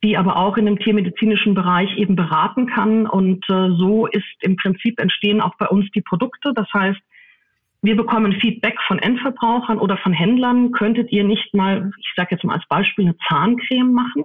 die 0.04 0.16
aber 0.16 0.36
auch 0.36 0.56
in 0.56 0.66
dem 0.66 0.78
tiermedizinischen 0.78 1.54
Bereich 1.54 1.96
eben 1.98 2.14
beraten 2.14 2.66
kann. 2.66 3.08
Und 3.08 3.44
äh, 3.50 3.70
so 3.76 4.06
ist 4.06 4.24
im 4.42 4.54
Prinzip 4.54 5.00
entstehen 5.00 5.40
auch 5.40 5.56
bei 5.58 5.66
uns 5.66 5.90
die 5.90 6.02
Produkte. 6.02 6.52
Das 6.54 6.72
heißt, 6.72 7.00
wir 7.82 7.96
bekommen 7.96 8.34
Feedback 8.34 8.78
von 8.86 9.00
Endverbrauchern 9.00 9.78
oder 9.78 9.96
von 9.96 10.12
Händlern. 10.12 10.70
Könntet 10.70 11.10
ihr 11.10 11.24
nicht 11.24 11.52
mal, 11.52 11.90
ich 11.98 12.12
sage 12.14 12.28
jetzt 12.30 12.44
mal 12.44 12.54
als 12.54 12.66
Beispiel, 12.68 13.06
eine 13.06 13.16
Zahncreme 13.28 13.92
machen? 13.92 14.24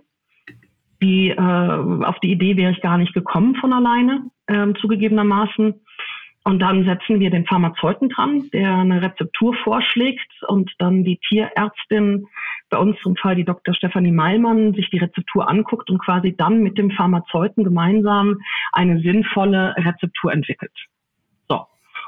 Die, 1.02 1.30
äh, 1.30 1.42
auf 1.42 2.20
die 2.20 2.32
Idee 2.32 2.56
wäre 2.56 2.72
ich 2.72 2.82
gar 2.82 3.00
nicht 3.00 3.16
gekommen 3.16 3.56
von 3.56 3.74
alleine, 3.74 4.30
äh, 4.46 4.74
zugegebenermaßen. 4.80 5.74
Und 6.48 6.60
dann 6.60 6.86
setzen 6.86 7.20
wir 7.20 7.30
den 7.30 7.46
Pharmazeuten 7.46 8.08
dran, 8.08 8.50
der 8.54 8.74
eine 8.74 9.02
Rezeptur 9.02 9.54
vorschlägt 9.66 10.32
und 10.48 10.72
dann 10.80 11.04
die 11.04 11.18
Tierärztin, 11.28 12.26
bei 12.70 12.78
uns 12.78 12.98
zum 13.02 13.18
Fall 13.18 13.36
die 13.36 13.44
Dr. 13.44 13.76
Stefanie 13.76 14.14
Meilmann, 14.14 14.74
sich 14.74 14.90
die 14.90 15.00
Rezeptur 15.00 15.50
anguckt 15.50 15.90
und 15.90 16.00
quasi 16.00 16.38
dann 16.38 16.64
mit 16.64 16.78
dem 16.78 16.90
Pharmazeuten 16.92 17.66
gemeinsam 17.66 18.38
eine 18.72 19.02
sinnvolle 19.02 19.76
Rezeptur 19.76 20.32
entwickelt. 20.32 20.72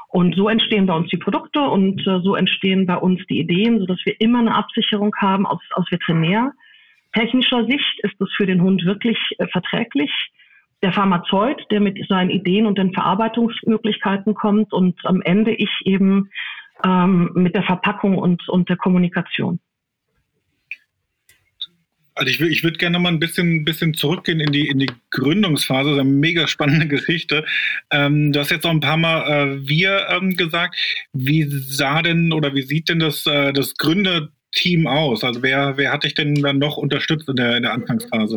Und 0.08 0.34
so 0.34 0.48
entstehen 0.48 0.86
bei 0.86 0.94
uns 0.94 1.10
die 1.10 1.18
Produkte 1.18 1.60
und 1.60 2.00
äh, 2.06 2.20
so 2.20 2.34
entstehen 2.34 2.86
bei 2.86 2.96
uns 2.96 3.20
die 3.26 3.40
Ideen, 3.40 3.78
sodass 3.78 3.98
wir 4.04 4.18
immer 4.22 4.38
eine 4.38 4.54
Absicherung 4.54 5.14
haben 5.18 5.46
aus, 5.46 5.60
aus 5.72 5.84
Veterinär. 5.90 6.52
Technischer 7.12 7.66
Sicht 7.66 8.00
ist 8.02 8.18
es 8.18 8.32
für 8.36 8.46
den 8.46 8.62
Hund 8.62 8.86
wirklich 8.86 9.18
äh, 9.38 9.46
verträglich. 9.48 10.10
Der 10.82 10.92
Pharmazeut, 10.92 11.66
der 11.70 11.80
mit 11.80 11.98
seinen 12.08 12.30
Ideen 12.30 12.66
und 12.66 12.78
den 12.78 12.92
Verarbeitungsmöglichkeiten 12.92 14.34
kommt 14.34 14.72
und 14.72 14.98
am 15.04 15.20
Ende 15.22 15.52
ich 15.54 15.70
eben 15.84 16.30
ähm, 16.84 17.30
mit 17.34 17.54
der 17.54 17.62
Verpackung 17.62 18.16
und, 18.16 18.48
und 18.48 18.68
der 18.68 18.76
Kommunikation. 18.76 19.60
Also 22.14 22.30
ich, 22.30 22.40
ich 22.40 22.62
würde 22.62 22.76
gerne 22.76 22.98
mal 22.98 23.08
ein 23.08 23.18
bisschen, 23.18 23.64
bisschen 23.64 23.94
zurückgehen 23.94 24.40
in 24.40 24.52
die, 24.52 24.68
in 24.68 24.78
die 24.78 24.90
Gründungsphase. 25.10 25.90
Das 25.90 25.96
ist 25.96 26.00
eine 26.00 26.10
mega 26.10 26.46
spannende 26.48 26.86
Geschichte. 26.96 27.46
Ähm, 27.90 28.32
du 28.32 28.40
hast 28.40 28.50
jetzt 28.50 28.64
noch 28.64 28.72
ein 28.72 28.80
paar 28.80 28.98
Mal 28.98 29.22
äh, 29.22 29.68
wir 29.68 30.06
ähm, 30.10 30.36
gesagt. 30.36 30.76
Wie 31.12 31.44
sah 31.48 32.02
denn 32.02 32.32
oder 32.32 32.54
wie 32.54 32.62
sieht 32.62 32.90
denn 32.90 32.98
das, 32.98 33.24
äh, 33.26 33.52
das 33.52 33.74
Gründerteam 33.76 34.86
aus? 34.86 35.24
Also 35.24 35.42
wer, 35.42 35.78
wer 35.78 35.92
hat 35.92 36.04
dich 36.04 36.14
denn 36.14 36.34
dann 36.34 36.58
noch 36.58 36.76
unterstützt 36.76 37.28
in 37.28 37.36
der, 37.36 37.56
in 37.56 37.62
der 37.62 37.72
Anfangsphase? 37.72 38.36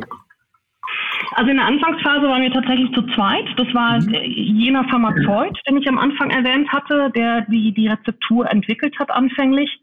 Also 1.31 1.51
in 1.51 1.57
der 1.57 1.65
Anfangsphase 1.65 2.27
waren 2.27 2.41
wir 2.41 2.51
tatsächlich 2.51 2.91
zu 2.93 3.01
zweit. 3.15 3.45
Das 3.57 3.73
war 3.73 3.99
mhm. 4.01 4.13
jener 4.13 4.83
Pharmazeut, 4.89 5.57
den 5.67 5.77
ich 5.77 5.87
am 5.87 5.97
Anfang 5.97 6.29
erwähnt 6.29 6.71
hatte, 6.71 7.11
der 7.15 7.41
die, 7.41 7.73
die 7.73 7.87
Rezeptur 7.87 8.49
entwickelt 8.49 8.97
hat 8.99 9.11
anfänglich. 9.11 9.79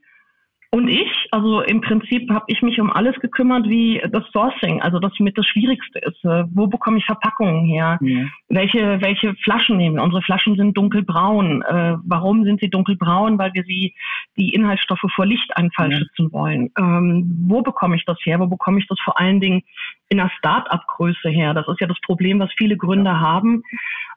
Und 0.73 0.87
ich, 0.87 1.11
also 1.33 1.63
im 1.63 1.81
Prinzip 1.81 2.31
habe 2.31 2.45
ich 2.47 2.63
mich 2.63 2.81
um 2.81 2.93
alles 2.93 3.17
gekümmert, 3.17 3.69
wie 3.69 4.01
das 4.13 4.23
Sourcing, 4.31 4.81
also 4.81 5.01
das 5.01 5.13
mit 5.19 5.37
das 5.37 5.45
Schwierigste 5.45 5.99
ist. 5.99 6.25
Äh, 6.25 6.45
wo 6.53 6.69
bekomme 6.69 6.99
ich 6.99 7.05
Verpackungen 7.05 7.65
her? 7.65 7.99
Ja. 8.01 8.27
Welche, 8.49 9.01
welche 9.01 9.35
Flaschen 9.43 9.79
nehmen 9.79 9.97
wir? 9.97 10.05
Unsere 10.05 10.23
Flaschen 10.23 10.55
sind 10.55 10.77
dunkelbraun. 10.77 11.63
Äh, 11.63 11.97
warum 12.05 12.45
sind 12.45 12.61
sie 12.61 12.71
dunkelbraun? 12.71 13.37
Weil 13.37 13.53
wir 13.55 13.65
sie, 13.65 13.95
die 14.37 14.55
Inhaltsstoffe 14.55 15.05
vor 15.13 15.27
Lichteinfall 15.27 15.91
ja. 15.91 15.99
schützen 15.99 16.33
wollen. 16.33 16.71
Ähm, 16.79 17.47
wo 17.49 17.63
bekomme 17.63 17.97
ich 17.97 18.05
das 18.05 18.19
her? 18.23 18.39
Wo 18.39 18.47
bekomme 18.47 18.79
ich 18.79 18.87
das 18.87 19.01
vor 19.01 19.19
allen 19.19 19.41
Dingen 19.41 19.63
in 20.09 20.21
einer 20.21 20.31
Start-up-Größe 20.39 21.31
her? 21.31 21.53
Das 21.53 21.67
ist 21.67 21.81
ja 21.81 21.89
das 21.89 22.01
Problem, 22.03 22.39
was 22.39 22.53
viele 22.57 22.77
Gründer 22.77 23.11
ja. 23.11 23.21
haben. 23.21 23.65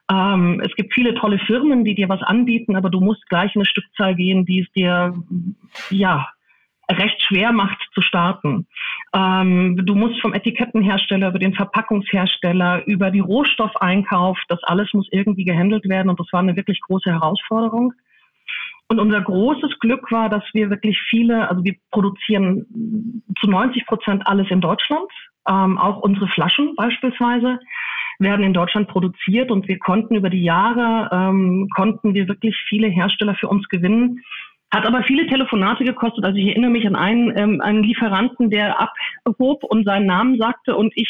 Ähm, 0.08 0.62
es 0.64 0.72
gibt 0.76 0.94
viele 0.94 1.14
tolle 1.14 1.40
Firmen, 1.40 1.84
die 1.84 1.96
dir 1.96 2.08
was 2.08 2.22
anbieten, 2.22 2.76
aber 2.76 2.90
du 2.90 3.00
musst 3.00 3.28
gleich 3.28 3.56
in 3.56 3.62
eine 3.62 3.66
Stückzahl 3.66 4.14
gehen, 4.14 4.44
die 4.44 4.60
es 4.60 4.70
dir, 4.70 5.14
ja, 5.90 6.28
recht 6.90 7.22
schwer 7.22 7.52
macht 7.52 7.78
zu 7.94 8.02
starten. 8.02 8.66
Ähm, 9.14 9.80
du 9.84 9.94
musst 9.94 10.20
vom 10.20 10.34
Etikettenhersteller 10.34 11.28
über 11.28 11.38
den 11.38 11.54
Verpackungshersteller, 11.54 12.86
über 12.86 13.10
die 13.10 13.20
Rohstoffeinkauf, 13.20 14.38
das 14.48 14.62
alles 14.64 14.92
muss 14.92 15.08
irgendwie 15.10 15.44
gehandelt 15.44 15.88
werden 15.88 16.10
und 16.10 16.20
das 16.20 16.32
war 16.32 16.40
eine 16.40 16.56
wirklich 16.56 16.80
große 16.80 17.10
Herausforderung. 17.10 17.92
Und 18.88 19.00
unser 19.00 19.22
großes 19.22 19.78
Glück 19.78 20.12
war, 20.12 20.28
dass 20.28 20.44
wir 20.52 20.68
wirklich 20.68 21.00
viele, 21.08 21.48
also 21.48 21.64
wir 21.64 21.74
produzieren 21.90 23.22
zu 23.40 23.48
90 23.48 23.86
Prozent 23.86 24.26
alles 24.26 24.50
in 24.50 24.60
Deutschland. 24.60 25.10
Ähm, 25.48 25.78
auch 25.78 25.98
unsere 25.98 26.28
Flaschen 26.28 26.74
beispielsweise 26.76 27.58
werden 28.18 28.44
in 28.44 28.52
Deutschland 28.52 28.88
produziert 28.88 29.50
und 29.50 29.68
wir 29.68 29.78
konnten 29.78 30.14
über 30.14 30.30
die 30.30 30.42
Jahre, 30.42 31.08
ähm, 31.12 31.68
konnten 31.74 32.14
wir 32.14 32.28
wirklich 32.28 32.56
viele 32.68 32.88
Hersteller 32.88 33.34
für 33.34 33.48
uns 33.48 33.68
gewinnen, 33.68 34.20
Hat 34.74 34.86
aber 34.86 35.04
viele 35.04 35.28
Telefonate 35.28 35.84
gekostet. 35.84 36.24
Also 36.24 36.36
ich 36.36 36.48
erinnere 36.48 36.72
mich 36.72 36.84
an 36.84 36.96
einen, 36.96 37.32
ähm, 37.38 37.60
einen 37.60 37.84
Lieferanten, 37.84 38.50
der 38.50 38.90
abhob 39.24 39.62
und 39.62 39.84
seinen 39.84 40.06
Namen 40.06 40.36
sagte 40.36 40.74
und 40.74 40.92
ich 40.96 41.08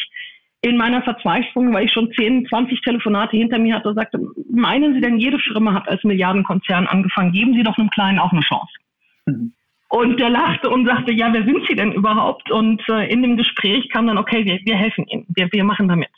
in 0.60 0.76
meiner 0.76 1.02
Verzweiflung, 1.02 1.72
weil 1.72 1.86
ich 1.86 1.92
schon 1.92 2.12
10, 2.12 2.46
20 2.46 2.82
Telefonate 2.82 3.38
hinter 3.38 3.58
mir 3.58 3.76
hatte, 3.76 3.94
sagte, 3.94 4.18
meinen 4.50 4.92
Sie 4.92 5.00
denn, 5.00 5.16
jede 5.16 5.38
Firma 5.38 5.72
hat 5.72 5.88
als 5.88 6.04
Milliardenkonzern 6.04 6.86
angefangen, 6.86 7.32
geben 7.32 7.54
Sie 7.54 7.62
doch 7.62 7.78
einem 7.78 7.88
Kleinen 7.88 8.18
auch 8.18 8.32
eine 8.32 8.42
Chance. 8.42 8.72
Mhm. 9.24 9.54
Und 9.88 10.20
der 10.20 10.28
lachte 10.28 10.68
und 10.68 10.84
sagte, 10.86 11.12
ja, 11.12 11.32
wer 11.32 11.44
sind 11.44 11.64
Sie 11.66 11.74
denn 11.74 11.92
überhaupt? 11.92 12.50
Und 12.50 12.82
äh, 12.90 13.10
in 13.10 13.22
dem 13.22 13.38
Gespräch 13.38 13.88
kam 13.88 14.06
dann, 14.06 14.18
okay, 14.18 14.44
wir, 14.44 14.58
wir 14.62 14.76
helfen 14.76 15.06
Ihnen, 15.06 15.24
wir, 15.34 15.50
wir 15.50 15.64
machen 15.64 15.88
damit. 15.88 16.10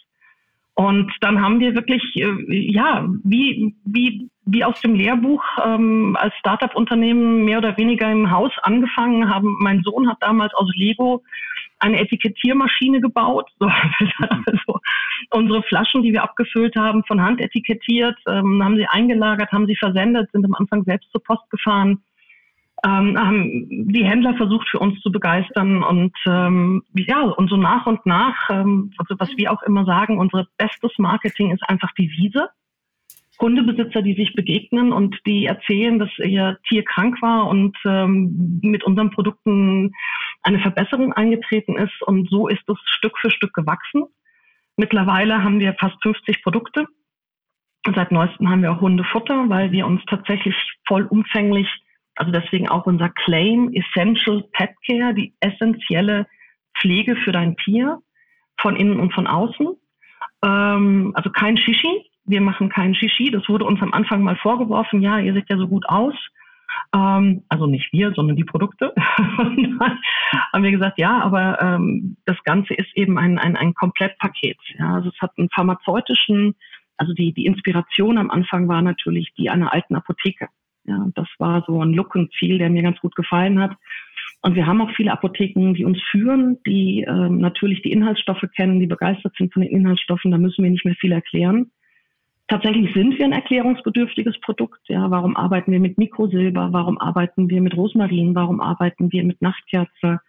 Und 0.77 1.11
dann 1.23 1.41
haben 1.41 1.59
wir 1.59 1.75
wirklich, 1.75 2.03
äh, 2.17 2.71
ja, 2.71 3.09
wie, 3.25 3.75
wie, 3.85 4.29
wie 4.45 4.63
aus 4.63 4.79
dem 4.83 4.95
Lehrbuch 4.95 5.43
ähm, 5.65 6.17
als 6.21 6.35
Startup-Unternehmen 6.37 7.47
mehr 7.47 7.59
oder 7.59 7.79
weniger 7.79 8.13
im 8.13 8.31
Haus 8.31 8.53
angefangen 8.63 9.33
haben. 9.33 9.57
Mein 9.59 9.81
Sohn 9.83 10.07
hat 10.07 10.19
damals 10.21 10.53
aus 10.53 10.71
Lego 10.75 11.23
eine 11.79 11.99
Etikettiermaschine 11.99 13.01
gebaut. 13.01 13.51
So, 13.59 13.67
also 14.47 14.81
unsere 15.31 15.63
Flaschen, 15.63 16.03
die 16.03 16.13
wir 16.13 16.23
abgefüllt 16.23 16.77
haben, 16.77 17.05
von 17.05 17.23
Hand 17.23 17.41
etikettiert, 17.41 18.19
ähm, 18.27 18.63
haben 18.63 18.77
sie 18.77 18.87
eingelagert, 18.87 19.53
haben 19.53 19.67
sie 19.67 19.77
versendet, 19.77 20.31
sind 20.33 20.45
am 20.45 20.55
Anfang 20.55 20.85
selbst 20.85 21.11
zur 21.11 21.23
Post 21.23 21.49
gefahren 21.49 22.03
ähm, 22.87 23.19
haben 23.19 23.69
die 23.89 24.05
Händler 24.05 24.35
versucht 24.37 24.69
für 24.69 24.79
uns 24.79 25.01
zu 25.01 25.11
begeistern 25.11 25.83
und 25.83 26.13
ähm, 26.27 26.85
ja, 26.95 27.23
und 27.23 27.51
so 27.51 27.57
nach 27.57 27.87
und 27.87 28.07
nach, 28.07 28.49
ähm, 28.49 28.93
also 28.97 29.17
was 29.19 29.37
wir 29.37 29.51
auch 29.53 29.63
immer 29.63 29.85
sagen, 29.85 30.19
unser 30.19 30.47
bestes 30.57 30.93
Marketing 30.99 31.51
ist 31.51 31.69
einfach 31.69 31.93
die 31.99 32.09
Wiese. 32.11 32.49
Hundebesitzer, 33.41 34.03
die 34.03 34.15
sich 34.15 34.35
begegnen 34.35 34.93
und 34.93 35.19
die 35.27 35.47
erzählen, 35.47 35.99
dass 35.99 36.09
ihr 36.19 36.59
Tier 36.69 36.85
krank 36.85 37.21
war 37.21 37.49
und 37.49 37.77
ähm, 37.85 38.61
mit 38.63 38.85
unseren 38.85 39.11
Produkten 39.11 39.93
eine 40.43 40.61
Verbesserung 40.61 41.13
eingetreten 41.13 41.77
ist. 41.77 42.01
Und 42.03 42.31
so 42.31 42.49
ist 42.49 42.67
es 42.69 42.79
Stück 42.85 43.19
für 43.19 43.31
Stück 43.31 43.53
gewachsen. 43.53 44.05
Mittlerweile 44.77 45.43
haben 45.43 45.61
wir 45.61 45.75
fast 45.75 46.01
50 46.03 46.43
Produkte. 46.43 46.87
Seit 47.95 48.11
neuestem 48.11 48.49
haben 48.49 48.63
wir 48.63 48.73
auch 48.73 48.81
Hundefutter, 48.81 49.49
weil 49.49 49.71
wir 49.71 49.87
uns 49.87 50.03
tatsächlich 50.07 50.55
vollumfänglich 50.87 51.69
also 52.17 52.33
deswegen 52.33 52.69
auch 52.69 52.87
unser 52.87 53.11
Claim 53.11 53.71
Essential 53.73 54.43
Pet 54.53 54.71
Care, 54.87 55.15
die 55.15 55.35
essentielle 55.41 56.27
Pflege 56.79 57.17
für 57.17 57.33
dein 57.33 57.57
Tier 57.57 58.01
von 58.59 58.77
innen 58.77 58.99
und 58.99 59.13
von 59.13 59.27
außen. 59.27 59.77
Ähm, 60.45 61.13
also 61.15 61.31
kein 61.31 61.57
Shishi. 61.57 62.11
Wir 62.25 62.41
machen 62.41 62.71
kein 62.71 62.95
Shishi. 62.95 63.31
Das 63.31 63.49
wurde 63.49 63.65
uns 63.65 63.81
am 63.83 63.93
Anfang 63.93 64.23
mal 64.23 64.37
vorgeworfen. 64.37 65.03
Ja, 65.03 65.19
ihr 65.19 65.35
seht 65.35 65.49
ja 65.49 65.59
so 65.59 65.69
gut 65.69 65.89
aus. 65.89 66.15
Ähm, 66.95 67.45
also 67.49 67.67
nicht 67.67 67.93
wir, 67.93 68.13
sondern 68.15 68.37
die 68.37 68.45
Produkte. 68.45 68.95
haben 68.97 70.63
wir 70.63 70.71
gesagt, 70.71 70.99
ja, 70.99 71.21
aber 71.21 71.61
ähm, 71.61 72.17
das 72.25 72.43
Ganze 72.45 72.75
ist 72.75 72.97
eben 72.97 73.19
ein, 73.19 73.39
ein, 73.39 73.57
ein 73.57 73.75
Komplettpaket. 73.75 74.59
Ja, 74.79 74.95
also 74.95 75.11
es 75.11 75.21
hat 75.21 75.33
einen 75.37 75.51
pharmazeutischen, 75.51 76.55
also 76.97 77.13
die, 77.13 77.33
die 77.33 77.47
Inspiration 77.47 78.19
am 78.19 78.31
Anfang 78.31 78.69
war 78.69 78.83
natürlich 78.83 79.33
die 79.37 79.51
einer 79.51 79.73
alten 79.73 79.95
Apotheke. 79.95 80.49
Ja, 80.87 81.09
das 81.15 81.29
war 81.39 81.65
so 81.67 81.83
ein 81.83 81.93
Look 81.93 82.15
und 82.15 82.33
Ziel, 82.39 82.59
der 82.59 82.71
mir 82.71 82.83
ganz 82.83 82.99
gut 83.01 83.15
gefallen 83.15 83.61
hat. 83.61 83.73
Und 84.43 84.55
wir 84.55 84.67
haben 84.67 84.81
auch 84.81 84.91
viele 84.93 85.13
Apotheken, 85.13 85.75
die 85.75 85.85
uns 85.85 86.01
führen, 86.11 86.59
die 86.67 87.03
äh, 87.03 87.29
natürlich 87.29 87.83
die 87.83 87.91
Inhaltsstoffe 87.91 88.45
kennen, 88.55 88.79
die 88.79 88.87
begeistert 88.87 89.35
sind 89.37 89.53
von 89.53 89.63
den 89.63 89.73
Inhaltsstoffen. 89.73 90.31
Da 90.31 90.39
müssen 90.39 90.63
wir 90.63 90.71
nicht 90.71 90.85
mehr 90.85 90.95
viel 90.95 91.13
erklären. 91.13 91.71
Tatsächlich 92.49 92.95
sind 92.95 93.19
wir 93.19 93.25
ein 93.25 93.33
erklärungsbedürftiges 93.33 94.39
Produkt. 94.41 94.81
Ja, 94.89 95.11
warum 95.11 95.37
arbeiten 95.37 95.73
wir 95.73 95.81
mit 95.81 95.99
Mikrosilber? 95.99 96.69
Warum 96.73 97.01
arbeiten 97.01 97.51
wir 97.51 97.61
mit 97.61 97.77
Rosmarin? 97.77 98.37
Warum 98.37 98.61
arbeiten 98.61 99.11
wir 99.11 99.25
mit 99.25 99.43
Nachtkerze? 99.43 100.21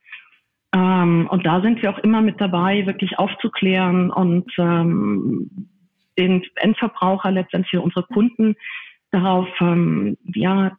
Ähm, 0.73 1.27
und 1.29 1.45
da 1.45 1.61
sind 1.61 1.83
wir 1.83 1.91
auch 1.91 1.99
immer 1.99 2.21
mit 2.21 2.41
dabei, 2.41 2.87
wirklich 2.87 3.19
aufzuklären 3.19 4.09
und 4.09 4.51
ähm, 4.57 5.69
den 6.17 6.43
Endverbraucher, 6.55 7.31
letztendlich 7.31 7.79
unsere 7.79 8.03
Kunden, 8.07 8.55
darauf 9.11 9.47
ähm, 9.61 10.17
ja, 10.23 10.77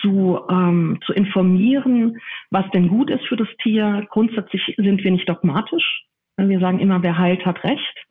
zu, 0.00 0.40
ähm, 0.50 0.98
zu 1.04 1.12
informieren, 1.12 2.20
was 2.50 2.68
denn 2.70 2.88
gut 2.88 3.10
ist 3.10 3.24
für 3.26 3.36
das 3.36 3.48
Tier. 3.62 4.06
Grundsätzlich 4.10 4.74
sind 4.76 5.02
wir 5.02 5.10
nicht 5.10 5.28
dogmatisch. 5.28 6.04
Wir 6.36 6.60
sagen 6.60 6.80
immer, 6.80 7.02
wer 7.02 7.18
heilt, 7.18 7.44
hat 7.46 7.62
Recht. 7.62 8.06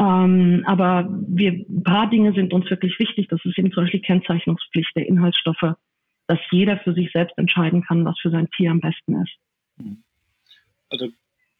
Ähm, 0.00 0.64
aber 0.66 1.08
wir, 1.28 1.52
ein 1.52 1.82
paar 1.84 2.10
Dinge 2.10 2.32
sind 2.32 2.52
uns 2.52 2.68
wirklich 2.70 2.98
wichtig. 2.98 3.28
Das 3.28 3.44
ist 3.44 3.58
eben 3.58 3.72
zum 3.72 3.84
Beispiel 3.84 4.00
die 4.00 4.06
Kennzeichnungspflicht 4.06 4.96
der 4.96 5.06
Inhaltsstoffe, 5.06 5.74
dass 6.26 6.38
jeder 6.50 6.78
für 6.78 6.92
sich 6.92 7.10
selbst 7.12 7.36
entscheiden 7.38 7.82
kann, 7.82 8.04
was 8.04 8.18
für 8.20 8.30
sein 8.30 8.48
Tier 8.56 8.70
am 8.70 8.80
besten 8.80 9.22
ist. 9.22 9.32
Also 10.90 11.08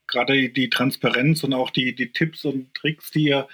gerade 0.06 0.50
die 0.50 0.70
Transparenz 0.70 1.44
und 1.44 1.54
auch 1.54 1.70
die, 1.70 1.94
die 1.94 2.12
Tipps 2.12 2.44
und 2.44 2.74
Tricks, 2.74 3.10
die 3.10 3.28
ihr 3.28 3.48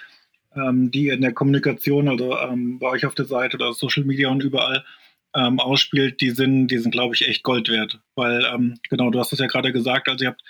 ähm, 0.55 0.91
die 0.91 1.09
in 1.09 1.21
der 1.21 1.33
Kommunikation, 1.33 2.07
also 2.07 2.37
ähm, 2.37 2.79
bei 2.79 2.87
euch 2.87 3.05
auf 3.05 3.15
der 3.15 3.25
Seite 3.25 3.57
oder 3.57 3.73
Social 3.73 4.03
Media 4.03 4.29
und 4.29 4.43
überall 4.43 4.83
ähm, 5.35 5.59
ausspielt, 5.59 6.21
die 6.21 6.31
sind, 6.31 6.67
die 6.67 6.79
sind, 6.79 6.91
glaube 6.91 7.15
ich, 7.15 7.27
echt 7.27 7.43
Gold 7.43 7.69
wert. 7.69 7.99
Weil, 8.15 8.45
ähm, 8.53 8.79
genau, 8.89 9.09
du 9.11 9.19
hast 9.19 9.31
es 9.33 9.39
ja 9.39 9.47
gerade 9.47 9.71
gesagt, 9.71 10.09
also 10.09 10.25
ihr 10.25 10.31
habt 10.31 10.43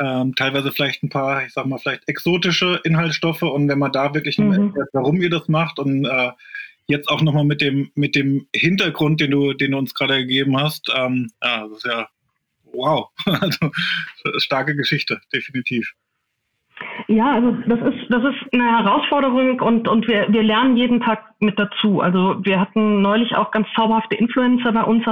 ähm, 0.00 0.34
teilweise 0.34 0.72
vielleicht 0.72 1.02
ein 1.02 1.08
paar, 1.08 1.44
ich 1.44 1.52
sag 1.52 1.66
mal, 1.66 1.78
vielleicht 1.78 2.08
exotische 2.08 2.80
Inhaltsstoffe 2.84 3.42
und 3.42 3.68
wenn 3.68 3.78
man 3.78 3.92
da 3.92 4.12
wirklich 4.12 4.38
mhm. 4.38 4.52
erklärt, 4.52 4.88
warum 4.92 5.20
ihr 5.20 5.30
das 5.30 5.48
macht 5.48 5.78
und 5.78 6.04
äh, 6.04 6.32
jetzt 6.86 7.08
auch 7.08 7.22
nochmal 7.22 7.44
mit 7.44 7.60
dem, 7.60 7.90
mit 7.94 8.16
dem 8.16 8.46
Hintergrund, 8.54 9.20
den 9.20 9.30
du, 9.30 9.52
den 9.52 9.70
du 9.70 9.78
uns 9.78 9.94
gerade 9.94 10.18
gegeben 10.18 10.58
hast, 10.58 10.90
ähm, 10.94 11.30
ja, 11.42 11.68
das 11.68 11.78
ist 11.78 11.84
ja 11.84 12.08
wow. 12.72 13.08
also 13.24 13.70
starke 14.38 14.74
Geschichte, 14.74 15.20
definitiv. 15.32 15.94
Ja, 17.08 17.32
also 17.32 17.52
das 17.66 17.80
ist, 17.80 18.06
das 18.08 18.22
ist 18.24 18.54
eine 18.54 18.78
Herausforderung 18.78 19.60
und, 19.60 19.88
und 19.88 20.08
wir, 20.08 20.26
wir 20.28 20.42
lernen 20.42 20.76
jeden 20.76 21.00
Tag 21.00 21.34
mit 21.40 21.58
dazu. 21.58 22.00
Also 22.00 22.36
wir 22.42 22.60
hatten 22.60 23.02
neulich 23.02 23.36
auch 23.36 23.50
ganz 23.50 23.66
zauberhafte 23.76 24.16
Influencer 24.16 24.72
bei 24.72 24.82
uns 24.82 25.04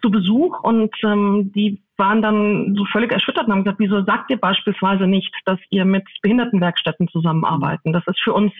zu 0.00 0.10
Besuch 0.10 0.62
und 0.62 0.94
ähm, 1.02 1.50
die 1.54 1.80
waren 1.96 2.22
dann 2.22 2.74
so 2.76 2.84
völlig 2.86 3.10
erschüttert 3.10 3.46
und 3.46 3.52
haben 3.52 3.64
gesagt, 3.64 3.80
wieso 3.80 4.02
sagt 4.04 4.30
ihr 4.30 4.36
beispielsweise 4.36 5.06
nicht, 5.06 5.34
dass 5.44 5.58
ihr 5.70 5.84
mit 5.84 6.04
Behindertenwerkstätten 6.22 7.08
zusammenarbeiten? 7.08 7.92
Das 7.92 8.06
ist 8.06 8.20
für 8.22 8.32
uns 8.32 8.52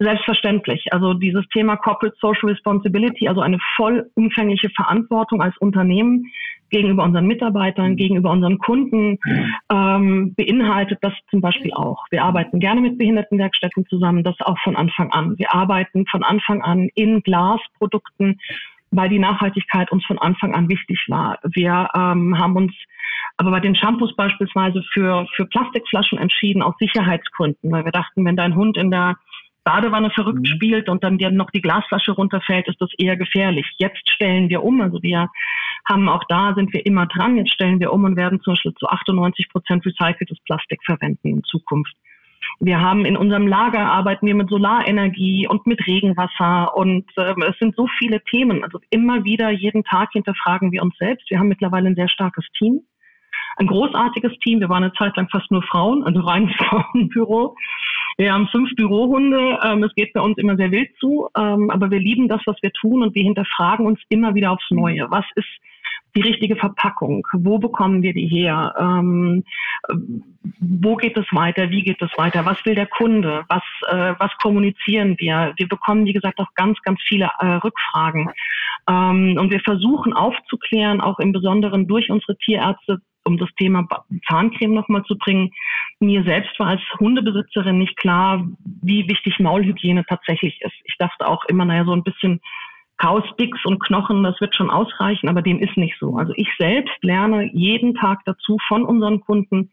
selbstverständlich. 0.00 0.92
Also 0.92 1.14
dieses 1.14 1.46
Thema 1.48 1.76
Corporate 1.76 2.16
Social 2.20 2.48
Responsibility, 2.48 3.28
also 3.28 3.42
eine 3.42 3.58
vollumfängliche 3.76 4.70
Verantwortung 4.70 5.42
als 5.42 5.56
Unternehmen 5.58 6.24
gegenüber 6.70 7.04
unseren 7.04 7.26
Mitarbeitern, 7.26 7.96
gegenüber 7.96 8.30
unseren 8.30 8.58
Kunden, 8.58 9.18
ähm, 9.70 10.34
beinhaltet 10.34 10.98
das 11.02 11.12
zum 11.30 11.40
Beispiel 11.40 11.72
auch. 11.74 12.06
Wir 12.10 12.24
arbeiten 12.24 12.60
gerne 12.60 12.80
mit 12.80 12.96
Behindertenwerkstätten 12.96 13.86
zusammen, 13.86 14.24
das 14.24 14.40
auch 14.40 14.58
von 14.60 14.76
Anfang 14.76 15.12
an. 15.12 15.38
Wir 15.38 15.54
arbeiten 15.54 16.06
von 16.06 16.22
Anfang 16.22 16.62
an 16.62 16.88
in 16.94 17.22
Glasprodukten, 17.22 18.40
weil 18.92 19.08
die 19.08 19.18
Nachhaltigkeit 19.18 19.92
uns 19.92 20.04
von 20.06 20.18
Anfang 20.18 20.54
an 20.54 20.68
wichtig 20.68 21.04
war. 21.08 21.38
Wir 21.42 21.88
ähm, 21.94 22.38
haben 22.38 22.56
uns 22.56 22.72
aber 23.36 23.50
bei 23.50 23.60
den 23.60 23.74
Shampoos 23.74 24.14
beispielsweise 24.16 24.82
für, 24.92 25.26
für 25.34 25.46
Plastikflaschen 25.46 26.18
entschieden 26.18 26.62
aus 26.62 26.74
Sicherheitsgründen, 26.78 27.70
weil 27.70 27.84
wir 27.84 27.92
dachten, 27.92 28.24
wenn 28.24 28.36
dein 28.36 28.54
Hund 28.54 28.76
in 28.76 28.90
der 28.90 29.16
Badewanne 29.64 30.10
verrückt 30.10 30.40
mhm. 30.40 30.46
spielt 30.46 30.88
und 30.88 31.04
dann 31.04 31.18
dir 31.18 31.30
noch 31.30 31.50
die 31.50 31.60
Glasflasche 31.60 32.12
runterfällt, 32.12 32.68
ist 32.68 32.80
das 32.80 32.90
eher 32.98 33.16
gefährlich. 33.16 33.66
Jetzt 33.78 34.08
stellen 34.10 34.48
wir 34.48 34.62
um, 34.62 34.80
also 34.80 35.02
wir 35.02 35.28
haben 35.88 36.08
auch 36.08 36.24
da, 36.28 36.54
sind 36.54 36.72
wir 36.72 36.84
immer 36.86 37.06
dran, 37.06 37.36
jetzt 37.36 37.52
stellen 37.52 37.80
wir 37.80 37.92
um 37.92 38.04
und 38.04 38.16
werden 38.16 38.40
zum 38.40 38.54
Beispiel 38.54 38.74
zu 38.74 38.86
98 38.86 39.48
Prozent 39.48 39.84
recyceltes 39.84 40.38
Plastik 40.44 40.80
verwenden 40.84 41.28
in 41.28 41.44
Zukunft. 41.44 41.94
Wir 42.58 42.80
haben 42.80 43.04
in 43.04 43.16
unserem 43.16 43.46
Lager 43.46 43.80
arbeiten 43.80 44.26
wir 44.26 44.34
mit 44.34 44.48
Solarenergie 44.48 45.46
und 45.46 45.66
mit 45.66 45.86
Regenwasser 45.86 46.76
und 46.76 47.06
äh, 47.16 47.34
es 47.48 47.58
sind 47.58 47.76
so 47.76 47.86
viele 47.98 48.22
Themen. 48.24 48.64
Also 48.64 48.80
immer 48.90 49.24
wieder 49.24 49.50
jeden 49.50 49.84
Tag 49.84 50.10
hinterfragen 50.12 50.72
wir 50.72 50.82
uns 50.82 50.96
selbst. 50.98 51.30
Wir 51.30 51.38
haben 51.38 51.48
mittlerweile 51.48 51.88
ein 51.88 51.94
sehr 51.94 52.08
starkes 52.08 52.46
Team 52.58 52.80
ein 53.56 53.66
großartiges 53.66 54.32
Team. 54.42 54.60
Wir 54.60 54.68
waren 54.68 54.84
eine 54.84 54.92
Zeit 54.94 55.16
lang 55.16 55.28
fast 55.28 55.50
nur 55.50 55.62
Frauen, 55.62 56.04
also 56.04 56.20
reines 56.20 56.54
Frauenbüro. 56.58 57.56
Wir 58.16 58.32
haben 58.32 58.48
fünf 58.48 58.74
Bürohunde. 58.76 59.58
Ähm, 59.64 59.82
es 59.84 59.94
geht 59.94 60.12
bei 60.12 60.20
uns 60.20 60.38
immer 60.38 60.56
sehr 60.56 60.70
wild 60.70 60.90
zu, 60.98 61.28
ähm, 61.36 61.70
aber 61.70 61.90
wir 61.90 61.98
lieben 61.98 62.28
das, 62.28 62.40
was 62.46 62.56
wir 62.62 62.72
tun 62.72 63.02
und 63.02 63.14
wir 63.14 63.22
hinterfragen 63.22 63.86
uns 63.86 64.00
immer 64.08 64.34
wieder 64.34 64.52
aufs 64.52 64.70
Neue. 64.70 65.10
Was 65.10 65.24
ist 65.36 65.48
die 66.16 66.22
richtige 66.22 66.56
Verpackung? 66.56 67.26
Wo 67.32 67.58
bekommen 67.58 68.02
wir 68.02 68.12
die 68.12 68.26
her? 68.26 68.74
Ähm, 68.78 69.44
wo 70.60 70.96
geht 70.96 71.16
es 71.16 71.26
weiter? 71.32 71.70
Wie 71.70 71.82
geht 71.82 72.02
es 72.02 72.10
weiter? 72.16 72.44
Was 72.44 72.64
will 72.64 72.74
der 72.74 72.86
Kunde? 72.86 73.44
Was, 73.48 73.62
äh, 73.88 74.14
was 74.18 74.30
kommunizieren 74.42 75.16
wir? 75.18 75.52
Wir 75.56 75.68
bekommen, 75.68 76.06
wie 76.06 76.12
gesagt, 76.12 76.38
auch 76.38 76.52
ganz, 76.54 76.80
ganz 76.82 77.00
viele 77.06 77.30
äh, 77.38 77.46
Rückfragen. 77.46 78.30
Ähm, 78.88 79.36
und 79.38 79.50
wir 79.50 79.60
versuchen 79.60 80.12
aufzuklären, 80.12 81.00
auch 81.00 81.18
im 81.18 81.32
Besonderen 81.32 81.86
durch 81.86 82.10
unsere 82.10 82.36
Tierärzte, 82.38 83.00
um 83.24 83.38
das 83.38 83.48
Thema 83.58 83.86
Zahncreme 84.28 84.74
nochmal 84.74 85.04
zu 85.04 85.16
bringen. 85.16 85.50
Mir 86.00 86.24
selbst 86.24 86.58
war 86.58 86.68
als 86.68 86.82
Hundebesitzerin 86.98 87.78
nicht 87.78 87.96
klar, 87.96 88.46
wie 88.82 89.08
wichtig 89.08 89.38
Maulhygiene 89.38 90.04
tatsächlich 90.06 90.60
ist. 90.62 90.74
Ich 90.84 90.96
dachte 90.98 91.26
auch 91.26 91.44
immer, 91.46 91.64
naja, 91.64 91.84
so 91.84 91.92
ein 91.92 92.04
bisschen 92.04 92.40
Kausticks 92.98 93.64
und 93.64 93.82
Knochen, 93.82 94.22
das 94.22 94.40
wird 94.40 94.54
schon 94.54 94.70
ausreichen, 94.70 95.28
aber 95.28 95.40
dem 95.40 95.58
ist 95.58 95.76
nicht 95.76 95.96
so. 95.98 96.16
Also 96.16 96.32
ich 96.36 96.48
selbst 96.58 96.96
lerne 97.02 97.50
jeden 97.54 97.94
Tag 97.94 98.20
dazu 98.26 98.58
von 98.68 98.84
unseren 98.84 99.20
Kunden, 99.20 99.70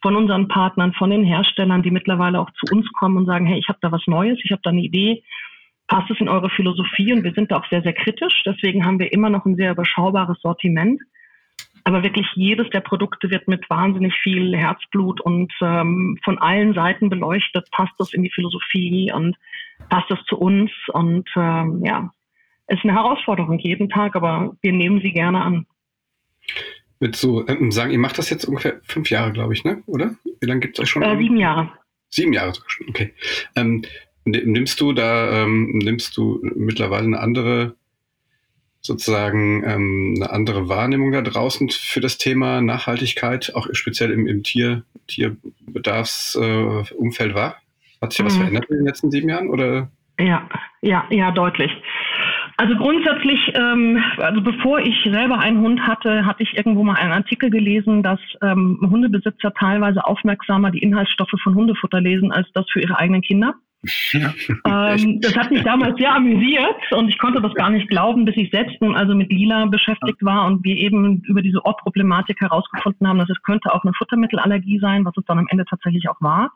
von 0.00 0.14
unseren 0.14 0.46
Partnern, 0.46 0.92
von 0.92 1.10
den 1.10 1.24
Herstellern, 1.24 1.82
die 1.82 1.90
mittlerweile 1.90 2.38
auch 2.38 2.50
zu 2.52 2.72
uns 2.72 2.86
kommen 2.92 3.16
und 3.16 3.26
sagen, 3.26 3.46
hey, 3.46 3.58
ich 3.58 3.68
habe 3.68 3.80
da 3.82 3.90
was 3.90 4.06
Neues, 4.06 4.38
ich 4.44 4.52
habe 4.52 4.62
da 4.62 4.70
eine 4.70 4.80
Idee, 4.80 5.24
passt 5.88 6.10
es 6.10 6.20
in 6.20 6.28
eure 6.28 6.50
Philosophie? 6.50 7.12
Und 7.12 7.24
wir 7.24 7.32
sind 7.32 7.50
da 7.50 7.56
auch 7.56 7.68
sehr, 7.68 7.82
sehr 7.82 7.94
kritisch. 7.94 8.42
Deswegen 8.46 8.84
haben 8.84 9.00
wir 9.00 9.12
immer 9.12 9.30
noch 9.30 9.44
ein 9.44 9.56
sehr 9.56 9.72
überschaubares 9.72 10.40
Sortiment. 10.40 11.00
Aber 11.88 12.02
wirklich 12.02 12.26
jedes 12.34 12.68
der 12.68 12.80
Produkte 12.80 13.30
wird 13.30 13.48
mit 13.48 13.70
wahnsinnig 13.70 14.12
viel 14.22 14.54
Herzblut 14.54 15.22
und 15.22 15.50
ähm, 15.62 16.18
von 16.22 16.36
allen 16.36 16.74
Seiten 16.74 17.08
beleuchtet. 17.08 17.66
Passt 17.70 17.94
das 17.96 18.12
in 18.12 18.22
die 18.22 18.30
Philosophie 18.30 19.10
und 19.10 19.38
passt 19.88 20.10
das 20.10 20.18
zu 20.28 20.36
uns? 20.36 20.70
Und 20.92 21.26
ähm, 21.34 21.82
ja, 21.82 22.12
ist 22.66 22.84
eine 22.84 22.92
Herausforderung 22.92 23.58
jeden 23.58 23.88
Tag, 23.88 24.16
aber 24.16 24.54
wir 24.60 24.72
nehmen 24.74 25.00
sie 25.00 25.12
gerne 25.12 25.40
an. 25.40 25.66
Mit 27.00 27.16
so 27.16 27.48
ähm, 27.48 27.72
sagen, 27.72 27.90
ihr 27.90 27.98
macht 27.98 28.18
das 28.18 28.28
jetzt 28.28 28.44
ungefähr 28.44 28.82
fünf 28.82 29.08
Jahre, 29.08 29.32
glaube 29.32 29.54
ich, 29.54 29.64
ne? 29.64 29.82
Oder? 29.86 30.14
Wie 30.42 30.46
lange 30.46 30.60
gibt 30.60 30.78
es 30.78 30.82
euch 30.82 30.90
schon? 30.90 31.02
Äh, 31.02 31.16
sieben 31.16 31.38
Jahre. 31.38 31.70
Sieben 32.10 32.34
Jahre 32.34 32.52
sogar 32.52 32.68
schon, 32.68 32.90
okay. 32.90 33.14
Ähm, 33.56 33.82
nimmst 34.26 34.78
du 34.82 34.92
da, 34.92 35.42
ähm, 35.42 35.70
nimmst 35.78 36.18
du 36.18 36.38
mittlerweile 36.54 37.06
eine 37.06 37.20
andere, 37.20 37.76
sozusagen 38.80 39.62
ähm, 39.64 40.14
eine 40.16 40.30
andere 40.30 40.68
Wahrnehmung 40.68 41.12
da 41.12 41.22
draußen 41.22 41.70
für 41.70 42.00
das 42.00 42.18
Thema 42.18 42.60
Nachhaltigkeit, 42.60 43.54
auch 43.54 43.68
speziell 43.72 44.10
im, 44.10 44.26
im 44.26 44.42
Tier, 44.42 44.82
Tierbedarfsumfeld 45.06 47.32
äh, 47.32 47.34
wahr? 47.34 47.56
Hat 48.00 48.12
sich 48.12 48.22
mhm. 48.22 48.26
was 48.26 48.36
verändert 48.36 48.66
in 48.70 48.76
den 48.76 48.86
letzten 48.86 49.10
sieben 49.10 49.28
Jahren? 49.28 49.50
Oder? 49.50 49.90
Ja, 50.18 50.48
ja, 50.80 51.04
ja, 51.10 51.30
deutlich. 51.30 51.70
Also 52.60 52.74
grundsätzlich, 52.74 53.38
ähm, 53.54 54.02
also 54.16 54.40
bevor 54.40 54.80
ich 54.80 54.96
selber 55.04 55.38
einen 55.38 55.60
Hund 55.60 55.86
hatte, 55.86 56.26
hatte 56.26 56.42
ich 56.42 56.56
irgendwo 56.56 56.82
mal 56.82 56.96
einen 56.96 57.12
Artikel 57.12 57.50
gelesen, 57.50 58.02
dass 58.02 58.18
ähm, 58.42 58.80
Hundebesitzer 58.82 59.54
teilweise 59.54 60.04
aufmerksamer 60.04 60.72
die 60.72 60.80
Inhaltsstoffe 60.80 61.38
von 61.40 61.54
Hundefutter 61.54 62.00
lesen 62.00 62.32
als 62.32 62.48
das 62.54 62.66
für 62.72 62.80
ihre 62.80 62.98
eigenen 62.98 63.22
Kinder. 63.22 63.54
Ähm, 63.84 65.20
das 65.20 65.36
hat 65.36 65.50
mich 65.50 65.62
damals 65.62 65.96
sehr 65.98 66.12
amüsiert 66.12 66.92
und 66.92 67.08
ich 67.08 67.18
konnte 67.18 67.40
das 67.40 67.54
gar 67.54 67.70
nicht 67.70 67.88
glauben, 67.88 68.24
bis 68.24 68.36
ich 68.36 68.50
selbst 68.50 68.80
nun 68.80 68.96
also 68.96 69.14
mit 69.14 69.30
Lila 69.30 69.66
beschäftigt 69.66 70.22
war 70.22 70.46
und 70.46 70.64
wir 70.64 70.76
eben 70.76 71.22
über 71.24 71.42
diese 71.42 71.64
Ortproblematik 71.64 72.40
herausgefunden 72.40 73.06
haben, 73.06 73.18
dass 73.18 73.30
es 73.30 73.40
könnte 73.42 73.72
auch 73.72 73.84
eine 73.84 73.92
Futtermittelallergie 73.94 74.80
sein, 74.80 75.04
was 75.04 75.16
es 75.16 75.24
dann 75.26 75.38
am 75.38 75.46
Ende 75.48 75.64
tatsächlich 75.64 76.08
auch 76.08 76.20
war. 76.20 76.50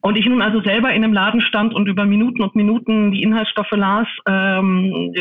Und 0.00 0.18
ich 0.18 0.26
nun 0.26 0.42
also 0.42 0.60
selber 0.60 0.92
in 0.92 1.04
einem 1.04 1.14
Laden 1.14 1.40
stand 1.40 1.72
und 1.72 1.86
über 1.86 2.04
Minuten 2.04 2.42
und 2.42 2.54
Minuten 2.54 3.12
die 3.12 3.22
Inhaltsstoffe 3.22 3.70
las. 3.72 4.06
Ähm, 4.26 5.14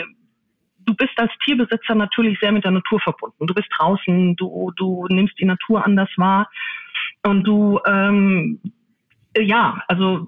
du 0.85 0.93
bist 0.95 1.13
als 1.17 1.31
Tierbesitzer 1.45 1.95
natürlich 1.95 2.39
sehr 2.39 2.51
mit 2.51 2.63
der 2.63 2.71
Natur 2.71 2.99
verbunden. 2.99 3.47
Du 3.47 3.53
bist 3.53 3.69
draußen, 3.77 4.35
du, 4.35 4.71
du 4.75 5.05
nimmst 5.09 5.39
die 5.39 5.45
Natur 5.45 5.85
anders 5.85 6.09
wahr 6.17 6.49
und 7.23 7.43
du, 7.43 7.79
ähm, 7.85 8.59
ja, 9.37 9.81
also 9.87 10.27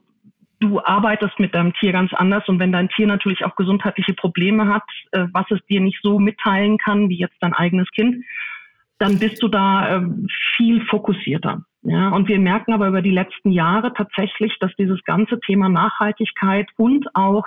du 0.70 0.84
arbeitest 0.84 1.40
mit 1.40 1.54
deinem 1.56 1.74
Tier 1.74 1.92
ganz 1.92 2.14
anders 2.14 2.48
und 2.48 2.60
wenn 2.60 2.72
dein 2.72 2.90
Tier 2.90 3.08
natürlich 3.08 3.46
auch 3.46 3.56
gesundheitliche 3.56 4.14
Probleme 4.14 4.68
hat, 4.68 4.84
äh, 5.12 5.26
was 5.34 5.46
es 5.50 5.64
dir 5.68 5.82
nicht 5.82 6.00
so 6.02 6.20
mitteilen 6.20 6.78
kann 6.78 7.10
wie 7.10 7.18
jetzt 7.18 7.38
dein 7.40 7.54
eigenes 7.54 7.90
Kind, 7.92 8.24
dann 8.98 9.20
bist 9.20 9.42
du 9.44 9.48
da 9.48 9.98
äh, 9.98 10.02
viel 10.56 10.86
fokussierter. 10.86 11.64
Ja, 11.84 12.10
und 12.10 12.28
wir 12.28 12.40
merken 12.40 12.74
aber 12.74 12.88
über 12.88 13.04
die 13.04 13.12
letzten 13.12 13.52
Jahre 13.52 13.94
tatsächlich, 13.94 14.58
dass 14.60 14.76
dieses 14.76 15.04
ganze 15.04 15.40
Thema 15.40 15.70
Nachhaltigkeit 15.70 16.68
und 16.78 17.06
auch 17.16 17.46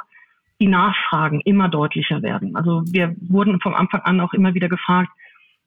die 0.61 0.69
Nachfragen 0.69 1.41
immer 1.41 1.69
deutlicher 1.69 2.23
werden. 2.23 2.55
Also 2.55 2.83
wir 2.87 3.17
wurden 3.21 3.61
vom 3.61 3.75
Anfang 3.75 4.03
an 4.03 4.21
auch 4.21 4.33
immer 4.35 4.55
wieder 4.55 4.69
gefragt, 4.69 5.11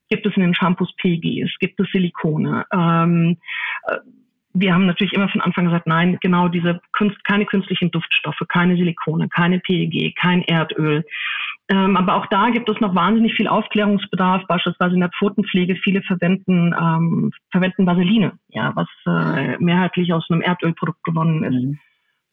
gibt 0.09 0.25
es 0.25 0.35
in 0.35 0.43
den 0.43 0.53
Shampoos 0.53 0.93
PGs, 0.97 1.51
gibt 1.59 1.79
es 1.79 1.87
Silikone? 1.91 2.65
Ähm, 2.71 3.37
äh, 3.87 3.97
wir 4.53 4.73
haben 4.73 4.85
natürlich 4.85 5.13
immer 5.13 5.29
von 5.29 5.41
Anfang 5.41 5.65
gesagt, 5.65 5.87
nein, 5.87 6.17
genau 6.21 6.47
diese 6.47 6.81
Kunst, 6.97 7.23
keine 7.25 7.45
künstlichen 7.45 7.91
Duftstoffe, 7.91 8.41
keine 8.49 8.75
Silikone, 8.75 9.29
keine 9.29 9.59
PEG, 9.59 10.15
kein 10.15 10.41
Erdöl. 10.43 11.05
Ähm, 11.69 11.95
aber 11.95 12.15
auch 12.15 12.25
da 12.27 12.49
gibt 12.49 12.69
es 12.69 12.79
noch 12.81 12.93
wahnsinnig 12.95 13.33
viel 13.35 13.47
Aufklärungsbedarf, 13.47 14.45
beispielsweise 14.47 14.95
in 14.95 14.99
der 15.01 15.11
Pfotenpflege. 15.17 15.75
Viele 15.77 16.01
verwenden, 16.01 16.75
ähm, 16.77 17.31
verwenden 17.51 17.85
Vaseline, 17.85 18.33
ja, 18.49 18.73
was 18.75 18.87
äh, 19.05 19.57
mehrheitlich 19.59 20.11
aus 20.11 20.29
einem 20.29 20.41
Erdölprodukt 20.41 21.03
gewonnen 21.03 21.43
ist. 21.43 21.63
Mhm. 21.63 21.79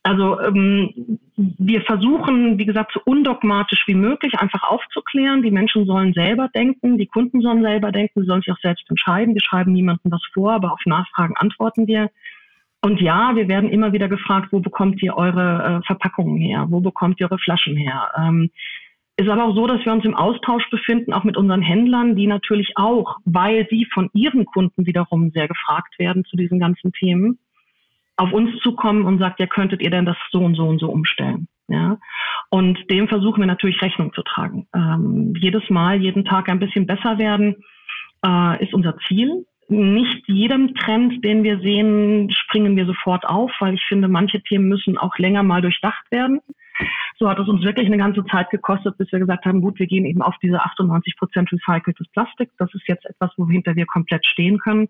Also 0.09 0.41
ähm, 0.41 1.19
wir 1.37 1.83
versuchen, 1.83 2.57
wie 2.57 2.65
gesagt, 2.65 2.93
so 2.95 3.01
undogmatisch 3.05 3.85
wie 3.87 3.95
möglich 3.95 4.39
einfach 4.39 4.63
aufzuklären. 4.63 5.43
Die 5.43 5.51
Menschen 5.51 5.85
sollen 5.85 6.15
selber 6.15 6.49
denken, 6.55 6.97
die 6.97 7.07
Kunden 7.07 7.43
sollen 7.43 7.63
selber 7.63 7.93
denken, 7.93 8.23
sie 8.23 8.27
sollen 8.27 8.41
sich 8.41 8.51
auch 8.51 8.61
selbst 8.63 8.89
entscheiden. 8.89 9.35
Wir 9.35 9.43
schreiben 9.43 9.75
niemandem 9.75 10.11
was 10.11 10.23
vor, 10.33 10.53
aber 10.53 10.73
auf 10.73 10.81
Nachfragen 10.87 11.37
antworten 11.37 11.87
wir. 11.87 12.09
Und 12.81 13.03
ja, 13.03 13.37
wir 13.37 13.49
werden 13.49 13.69
immer 13.69 13.93
wieder 13.93 14.09
gefragt, 14.09 14.49
wo 14.51 14.61
bekommt 14.61 15.03
ihr 15.03 15.15
eure 15.15 15.83
äh, 15.83 15.87
Verpackungen 15.87 16.39
her? 16.39 16.67
Wo 16.71 16.81
bekommt 16.81 17.21
ihr 17.21 17.27
eure 17.27 17.39
Flaschen 17.39 17.77
her? 17.77 18.11
Ähm, 18.17 18.51
ist 19.19 19.29
aber 19.29 19.45
auch 19.45 19.55
so, 19.55 19.67
dass 19.67 19.85
wir 19.85 19.93
uns 19.93 20.07
im 20.07 20.15
Austausch 20.15 20.71
befinden, 20.71 21.13
auch 21.13 21.25
mit 21.25 21.37
unseren 21.37 21.61
Händlern, 21.61 22.17
die 22.17 22.29
natürlich 22.29 22.73
auch, 22.77 23.19
weil 23.27 23.67
sie 23.69 23.87
von 23.93 24.09
ihren 24.15 24.47
Kunden 24.47 24.87
wiederum 24.87 25.33
sehr 25.33 25.49
gefragt 25.49 25.99
werden 25.99 26.25
zu 26.25 26.37
diesen 26.37 26.61
ganzen 26.61 26.93
Themen, 26.93 27.39
auf 28.19 28.33
uns 28.33 28.59
zukommen 28.61 29.05
und 29.05 29.19
sagt, 29.19 29.41
ja, 29.41 29.47
könntet 29.47 29.81
ihr 29.81 29.91
denn 29.91 30.05
das 30.05 30.17
so 30.31 30.41
und 30.41 30.55
so 30.57 30.67
und 30.67 30.81
so 30.81 30.91
umstellen? 30.91 31.49
Ja, 31.69 31.99
und 32.51 32.79
dem 32.91 33.09
versuchen 33.09 33.41
wir 33.41 33.47
natürlich 33.47 33.81
Rechnung 33.83 34.13
zu 34.13 34.23
tragen. 34.23 34.67
Ähm, 34.75 35.35
jedes 35.39 35.69
Mal, 35.71 36.01
jeden 36.01 36.25
Tag 36.25 36.49
ein 36.49 36.59
bisschen 36.59 36.87
besser 36.87 37.19
werden, 37.19 37.57
äh, 38.25 38.65
ist 38.65 38.75
unser 38.75 38.97
Ziel. 39.07 39.45
Nicht 39.69 40.27
jedem 40.27 40.75
Trend, 40.75 41.23
den 41.25 41.45
wir 41.45 41.61
sehen, 41.61 42.31
springen 42.31 42.75
wir 42.77 42.87
sofort 42.87 43.27
auf, 43.27 43.53
weil 43.61 43.75
ich 43.75 43.85
finde, 43.87 44.09
manche 44.09 44.41
Themen 44.43 44.67
müssen 44.67 44.97
auch 44.97 45.19
länger 45.19 45.43
mal 45.43 45.61
durchdacht 45.61 46.11
werden. 46.11 46.41
So 47.19 47.29
hat 47.29 47.39
es 47.39 47.49
uns 47.49 47.63
wirklich 47.63 47.87
eine 47.87 47.99
ganze 47.99 48.25
Zeit 48.25 48.49
gekostet, 48.49 48.97
bis 48.97 49.13
wir 49.13 49.19
gesagt 49.19 49.45
haben, 49.45 49.61
gut, 49.61 49.79
wir 49.79 49.87
gehen 49.87 50.07
eben 50.07 50.23
auf 50.23 50.37
diese 50.43 50.63
98 50.63 51.17
Prozent 51.17 51.53
recyceltes 51.53 52.09
Plastik. 52.13 52.51
Das 52.57 52.73
ist 52.73 52.89
jetzt 52.89 53.05
etwas, 53.05 53.31
wohinter 53.37 53.77
wir 53.77 53.85
komplett 53.85 54.25
stehen 54.25 54.59
können 54.59 54.89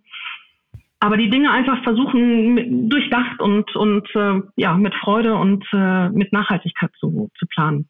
aber 1.00 1.16
die 1.16 1.30
Dinge 1.30 1.50
einfach 1.50 1.82
versuchen, 1.84 2.88
durchdacht 2.88 3.40
und, 3.40 3.74
und 3.76 4.08
äh, 4.14 4.40
ja, 4.56 4.74
mit 4.74 4.94
Freude 4.94 5.34
und 5.34 5.64
äh, 5.72 6.08
mit 6.08 6.32
Nachhaltigkeit 6.32 6.90
zu, 6.98 7.30
zu 7.38 7.46
planen. 7.46 7.88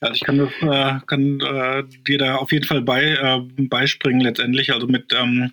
Also 0.00 0.14
ich 0.14 0.20
kann, 0.20 0.40
äh, 0.40 1.00
kann 1.06 1.40
äh, 1.40 1.84
dir 2.06 2.18
da 2.18 2.36
auf 2.36 2.52
jeden 2.52 2.66
Fall 2.66 2.82
bei, 2.82 3.02
äh, 3.02 3.40
beispringen 3.64 4.20
letztendlich. 4.20 4.72
Also 4.72 4.86
mit 4.86 5.14
ähm, 5.18 5.52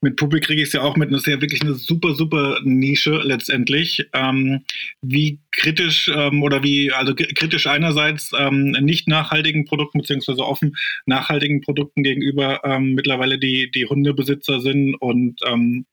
mit 0.00 0.16
Publik 0.16 0.44
kriege 0.44 0.62
ich 0.62 0.68
es 0.68 0.74
ja 0.74 0.82
auch 0.82 0.96
mit. 0.96 1.10
Das 1.10 1.20
ist 1.20 1.26
ja 1.26 1.40
wirklich 1.40 1.62
eine 1.62 1.74
super, 1.74 2.14
super 2.14 2.60
Nische 2.62 3.20
letztendlich. 3.22 4.08
Ähm, 4.12 4.64
wie 5.00 5.40
kritisch 5.52 6.10
ähm, 6.14 6.42
oder 6.42 6.62
wie, 6.62 6.92
also 6.92 7.14
kritisch 7.14 7.66
einerseits 7.66 8.30
ähm, 8.38 8.72
nicht 8.80 9.08
nachhaltigen 9.08 9.64
Produkten 9.64 10.00
beziehungsweise 10.00 10.44
offen 10.44 10.76
nachhaltigen 11.06 11.60
Produkten 11.60 12.02
gegenüber 12.02 12.60
ähm, 12.64 12.94
mittlerweile 12.94 13.38
die, 13.38 13.70
die 13.70 13.86
Hundebesitzer 13.86 14.60
sind 14.60 14.94
und 14.96 15.40
ähm, 15.46 15.86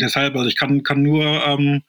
deshalb, 0.00 0.34
also 0.36 0.48
ich 0.48 0.56
kann, 0.56 0.82
kann 0.82 1.02
nur 1.02 1.24
ähm, 1.46 1.82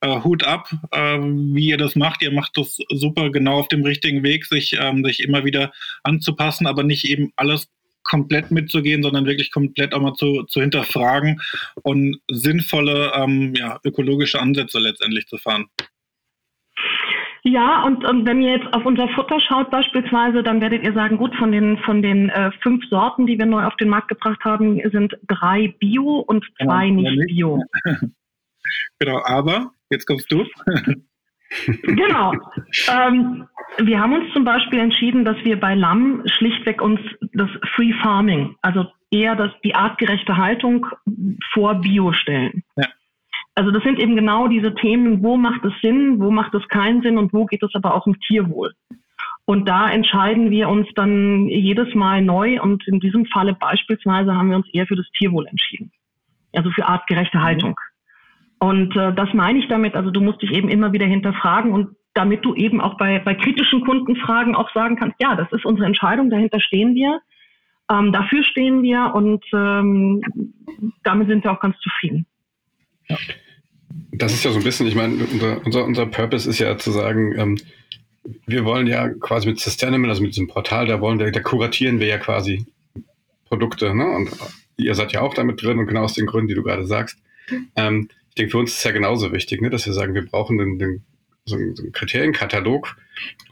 äh, 0.00 0.20
Hut 0.22 0.44
ab, 0.44 0.70
äh, 0.90 1.18
wie 1.18 1.66
ihr 1.66 1.76
das 1.76 1.94
macht. 1.94 2.22
Ihr 2.22 2.32
macht 2.32 2.56
das 2.56 2.78
super 2.88 3.30
genau 3.30 3.58
auf 3.58 3.68
dem 3.68 3.84
richtigen 3.84 4.22
Weg, 4.22 4.46
sich, 4.46 4.76
ähm, 4.80 5.04
sich 5.04 5.20
immer 5.20 5.44
wieder 5.44 5.72
anzupassen, 6.02 6.66
aber 6.66 6.82
nicht 6.82 7.04
eben 7.04 7.32
alles 7.36 7.68
komplett 8.02 8.50
mitzugehen, 8.50 9.02
sondern 9.02 9.26
wirklich 9.26 9.52
komplett 9.52 9.94
auch 9.94 10.00
mal 10.00 10.14
zu, 10.14 10.44
zu 10.44 10.60
hinterfragen 10.60 11.40
und 11.82 12.20
sinnvolle 12.28 13.12
ähm, 13.14 13.54
ja, 13.54 13.78
ökologische 13.84 14.40
Ansätze 14.40 14.78
letztendlich 14.78 15.26
zu 15.26 15.36
fahren. 15.38 15.66
Ja, 17.42 17.84
und, 17.84 18.04
und 18.04 18.26
wenn 18.26 18.42
ihr 18.42 18.58
jetzt 18.58 18.72
auf 18.74 18.84
unser 18.84 19.08
Futter 19.08 19.40
schaut 19.40 19.70
beispielsweise, 19.70 20.42
dann 20.42 20.60
werdet 20.60 20.84
ihr 20.84 20.92
sagen, 20.92 21.16
gut, 21.16 21.34
von 21.36 21.52
den, 21.52 21.78
von 21.78 22.02
den 22.02 22.28
äh, 22.28 22.50
fünf 22.62 22.84
Sorten, 22.90 23.26
die 23.26 23.38
wir 23.38 23.46
neu 23.46 23.64
auf 23.64 23.76
den 23.76 23.88
Markt 23.88 24.08
gebracht 24.08 24.44
haben, 24.44 24.78
sind 24.90 25.16
drei 25.26 25.74
Bio 25.78 26.18
und 26.18 26.44
zwei 26.60 26.86
ja, 26.86 26.92
nicht 26.92 27.26
Bio. 27.28 27.62
genau, 28.98 29.22
aber 29.24 29.72
jetzt 29.90 30.06
kommst 30.06 30.30
du. 30.30 30.44
genau. 31.82 32.32
Ähm, 32.88 33.46
wir 33.78 34.00
haben 34.00 34.14
uns 34.14 34.32
zum 34.32 34.44
Beispiel 34.44 34.78
entschieden, 34.78 35.24
dass 35.24 35.36
wir 35.44 35.58
bei 35.58 35.74
Lamm 35.74 36.22
schlichtweg 36.26 36.80
uns 36.80 37.00
das 37.32 37.50
Free 37.74 37.92
Farming, 38.02 38.56
also 38.62 38.86
eher 39.10 39.36
das, 39.36 39.50
die 39.64 39.74
artgerechte 39.74 40.36
Haltung 40.36 40.86
vor 41.52 41.74
Bio 41.76 42.12
stellen. 42.12 42.62
Ja. 42.76 42.86
Also 43.54 43.72
das 43.72 43.82
sind 43.82 43.98
eben 43.98 44.14
genau 44.16 44.48
diese 44.48 44.74
Themen, 44.74 45.22
wo 45.22 45.36
macht 45.36 45.64
es 45.64 45.72
Sinn, 45.82 46.20
wo 46.20 46.30
macht 46.30 46.54
es 46.54 46.66
keinen 46.68 47.02
Sinn 47.02 47.18
und 47.18 47.32
wo 47.32 47.46
geht 47.46 47.62
es 47.62 47.74
aber 47.74 47.94
auch 47.94 48.06
um 48.06 48.18
Tierwohl. 48.20 48.72
Und 49.44 49.68
da 49.68 49.90
entscheiden 49.90 50.50
wir 50.50 50.68
uns 50.68 50.86
dann 50.94 51.48
jedes 51.48 51.94
Mal 51.94 52.22
neu 52.22 52.62
und 52.62 52.86
in 52.86 53.00
diesem 53.00 53.26
Falle 53.26 53.54
beispielsweise 53.54 54.34
haben 54.34 54.50
wir 54.50 54.56
uns 54.56 54.68
eher 54.72 54.86
für 54.86 54.96
das 54.96 55.10
Tierwohl 55.18 55.46
entschieden. 55.48 55.90
Also 56.54 56.70
für 56.70 56.86
artgerechte 56.86 57.42
Haltung. 57.42 57.76
Und 58.60 58.94
äh, 58.94 59.12
das 59.14 59.32
meine 59.32 59.58
ich 59.58 59.68
damit, 59.68 59.94
also 59.94 60.10
du 60.10 60.20
musst 60.20 60.42
dich 60.42 60.52
eben 60.52 60.68
immer 60.68 60.92
wieder 60.92 61.06
hinterfragen 61.06 61.72
und 61.72 61.96
damit 62.14 62.44
du 62.44 62.54
eben 62.54 62.80
auch 62.80 62.96
bei, 62.98 63.18
bei 63.18 63.34
kritischen 63.34 63.84
Kundenfragen 63.84 64.54
auch 64.54 64.70
sagen 64.74 64.96
kannst, 64.96 65.16
ja, 65.20 65.34
das 65.34 65.50
ist 65.52 65.64
unsere 65.64 65.86
Entscheidung, 65.86 66.28
dahinter 66.28 66.60
stehen 66.60 66.94
wir, 66.94 67.20
ähm, 67.90 68.12
dafür 68.12 68.44
stehen 68.44 68.82
wir 68.82 69.12
und 69.14 69.42
ähm, 69.54 70.22
damit 71.04 71.28
sind 71.28 71.42
wir 71.42 71.52
auch 71.52 71.60
ganz 71.60 71.78
zufrieden. 71.78 72.26
Ja. 73.08 73.16
Das 74.12 74.32
ist 74.32 74.44
ja 74.44 74.50
so 74.50 74.58
ein 74.58 74.64
bisschen, 74.64 74.86
ich 74.86 74.94
meine, 74.94 75.24
unser, 75.24 75.64
unser, 75.64 75.84
unser 75.84 76.06
Purpose 76.06 76.48
ist 76.48 76.58
ja 76.58 76.76
zu 76.76 76.90
sagen, 76.90 77.34
ähm, 77.38 77.58
wir 78.46 78.64
wollen 78.66 78.86
ja 78.86 79.08
quasi 79.08 79.48
mit 79.48 79.58
Sustainable, 79.58 80.10
also 80.10 80.22
mit 80.22 80.32
diesem 80.32 80.48
Portal, 80.48 80.86
da 80.86 81.00
wollen 81.00 81.18
wir, 81.18 81.32
da 81.32 81.40
kuratieren 81.40 81.98
wir 81.98 82.06
ja 82.06 82.18
quasi 82.18 82.66
Produkte, 83.46 83.94
ne? 83.94 84.04
Und 84.04 84.30
ihr 84.76 84.94
seid 84.94 85.12
ja 85.12 85.22
auch 85.22 85.34
damit 85.34 85.62
drin 85.62 85.78
und 85.78 85.86
genau 85.86 86.02
aus 86.02 86.14
den 86.14 86.26
Gründen, 86.26 86.48
die 86.48 86.54
du 86.54 86.62
gerade 86.62 86.84
sagst. 86.84 87.18
Ähm, 87.74 88.08
ich 88.30 88.34
denke, 88.36 88.52
für 88.52 88.58
uns 88.58 88.72
ist 88.72 88.78
es 88.78 88.84
ja 88.84 88.92
genauso 88.92 89.32
wichtig, 89.32 89.60
ne, 89.60 89.70
dass 89.70 89.86
wir 89.86 89.92
sagen, 89.92 90.14
wir 90.14 90.24
brauchen 90.24 90.58
den, 90.58 90.78
den, 90.78 91.04
so, 91.44 91.56
einen, 91.56 91.76
so 91.76 91.82
einen 91.82 91.92
Kriterienkatalog, 91.92 92.96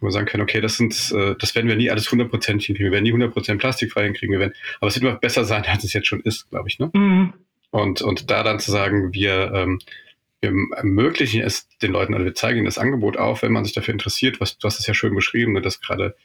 wo 0.00 0.06
wir 0.06 0.12
sagen 0.12 0.26
können, 0.26 0.42
okay, 0.42 0.60
das 0.60 0.76
sind, 0.76 1.12
äh, 1.12 1.34
das 1.38 1.54
werden 1.54 1.68
wir 1.68 1.76
nie 1.76 1.90
alles 1.90 2.08
100% 2.08 2.46
hinkriegen, 2.46 2.84
wir 2.84 2.92
werden 2.92 3.04
nie 3.04 3.12
100% 3.12 3.58
plastikfrei 3.58 4.04
hinkriegen, 4.04 4.32
wir 4.32 4.40
werden, 4.40 4.54
aber 4.80 4.88
es 4.88 4.94
wird 4.94 5.04
immer 5.04 5.18
besser 5.18 5.44
sein, 5.44 5.64
als 5.66 5.84
es 5.84 5.92
jetzt 5.92 6.06
schon 6.06 6.20
ist, 6.20 6.48
glaube 6.50 6.68
ich, 6.68 6.78
ne? 6.78 6.90
Mhm. 6.94 7.34
Und, 7.70 8.00
und 8.00 8.30
da 8.30 8.42
dann 8.42 8.60
zu 8.60 8.70
sagen, 8.70 9.12
wir, 9.12 9.52
ähm, 9.52 9.78
wir 10.40 10.52
ermöglichen 10.76 11.42
es 11.42 11.68
den 11.82 11.92
Leuten, 11.92 12.14
also 12.14 12.24
wir 12.24 12.34
zeigen 12.34 12.58
ihnen 12.58 12.64
das 12.64 12.78
Angebot 12.78 13.18
auf, 13.18 13.42
wenn 13.42 13.52
man 13.52 13.64
sich 13.64 13.74
dafür 13.74 13.92
interessiert, 13.92 14.40
was, 14.40 14.56
du 14.56 14.66
hast 14.66 14.78
es 14.78 14.86
ja 14.86 14.94
schön 14.94 15.14
beschrieben, 15.14 15.52
ne, 15.52 15.60
dass 15.60 15.80
gerade 15.80 16.16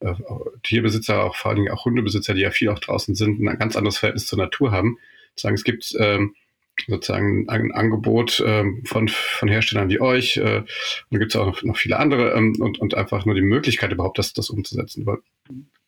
äh, 0.00 0.14
Tierbesitzer, 0.62 1.24
auch 1.24 1.34
vor 1.34 1.50
allen 1.50 1.62
Dingen 1.62 1.72
auch 1.72 1.84
Hundebesitzer, 1.84 2.34
die 2.34 2.42
ja 2.42 2.50
viel 2.50 2.68
auch 2.68 2.78
draußen 2.78 3.14
sind, 3.14 3.40
ein 3.40 3.58
ganz 3.58 3.76
anderes 3.76 3.98
Verhältnis 3.98 4.26
zur 4.26 4.38
Natur 4.38 4.70
haben. 4.70 4.98
Sagen, 5.34 5.54
es 5.54 5.64
gibt 5.64 5.94
ähm, 5.98 6.34
sozusagen 6.86 7.48
ein 7.48 7.72
Angebot 7.72 8.42
ähm, 8.44 8.82
von, 8.84 9.08
von 9.08 9.48
Herstellern 9.48 9.88
wie 9.88 10.00
euch. 10.00 10.36
Äh, 10.36 10.58
und 10.58 10.66
da 11.10 11.18
gibt 11.18 11.34
es 11.34 11.36
auch 11.36 11.46
noch, 11.46 11.62
noch, 11.62 11.76
viele 11.76 11.98
andere 11.98 12.32
ähm, 12.32 12.56
und, 12.58 12.78
und 12.78 12.94
einfach 12.94 13.24
nur 13.24 13.34
die 13.34 13.42
Möglichkeit 13.42 13.92
überhaupt, 13.92 14.18
das, 14.18 14.32
das 14.32 14.50
umzusetzen. 14.50 15.02
Aber 15.06 15.18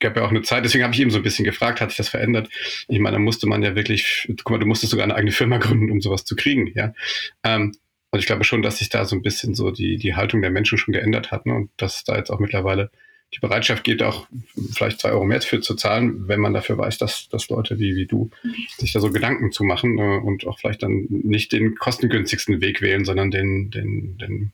gab 0.00 0.16
ja 0.16 0.24
auch 0.24 0.30
eine 0.30 0.42
Zeit, 0.42 0.64
deswegen 0.64 0.84
habe 0.84 0.94
ich 0.94 1.00
eben 1.00 1.10
so 1.10 1.18
ein 1.18 1.22
bisschen 1.22 1.44
gefragt, 1.44 1.80
hat 1.80 1.90
sich 1.90 1.96
das 1.96 2.08
verändert? 2.08 2.48
Ich 2.88 2.98
meine, 2.98 3.16
da 3.16 3.20
musste 3.20 3.46
man 3.46 3.62
ja 3.62 3.74
wirklich, 3.74 4.28
guck 4.44 4.50
mal, 4.50 4.58
du 4.58 4.66
musstest 4.66 4.90
sogar 4.90 5.04
eine 5.04 5.14
eigene 5.14 5.32
Firma 5.32 5.58
gründen, 5.58 5.90
um 5.90 6.00
sowas 6.00 6.24
zu 6.24 6.36
kriegen, 6.36 6.70
ja. 6.74 6.94
Ähm, 7.42 7.74
und 8.10 8.20
ich 8.20 8.26
glaube 8.26 8.44
schon, 8.44 8.62
dass 8.62 8.78
sich 8.78 8.90
da 8.90 9.04
so 9.06 9.16
ein 9.16 9.22
bisschen 9.22 9.56
so 9.56 9.72
die, 9.72 9.96
die 9.96 10.14
Haltung 10.14 10.40
der 10.40 10.52
Menschen 10.52 10.78
schon 10.78 10.94
geändert 10.94 11.32
hat 11.32 11.46
ne? 11.46 11.54
und 11.54 11.70
dass 11.78 12.04
da 12.04 12.16
jetzt 12.16 12.30
auch 12.30 12.38
mittlerweile 12.38 12.92
die 13.32 13.40
Bereitschaft 13.40 13.84
geht, 13.84 14.02
auch 14.02 14.28
vielleicht 14.72 15.00
zwei 15.00 15.10
Euro 15.10 15.24
mehr 15.24 15.40
für 15.40 15.60
zu 15.60 15.74
zahlen, 15.74 16.28
wenn 16.28 16.40
man 16.40 16.54
dafür 16.54 16.78
weiß, 16.78 16.98
dass, 16.98 17.28
dass 17.28 17.48
Leute 17.48 17.78
wie, 17.78 17.96
wie 17.96 18.06
du 18.06 18.30
sich 18.78 18.92
da 18.92 19.00
so 19.00 19.10
Gedanken 19.10 19.50
zu 19.50 19.64
machen 19.64 19.98
äh, 19.98 20.18
und 20.18 20.46
auch 20.46 20.58
vielleicht 20.58 20.82
dann 20.82 21.06
nicht 21.08 21.52
den 21.52 21.74
kostengünstigsten 21.74 22.60
Weg 22.60 22.80
wählen, 22.80 23.04
sondern 23.04 23.30
den, 23.30 23.70
den, 23.70 24.18
den, 24.18 24.52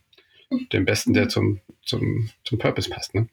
den 0.72 0.84
besten, 0.84 1.12
der 1.12 1.28
zum, 1.28 1.60
zum, 1.84 2.30
zum 2.44 2.58
Purpose 2.58 2.88
passt. 2.88 3.14
Ne? 3.14 3.28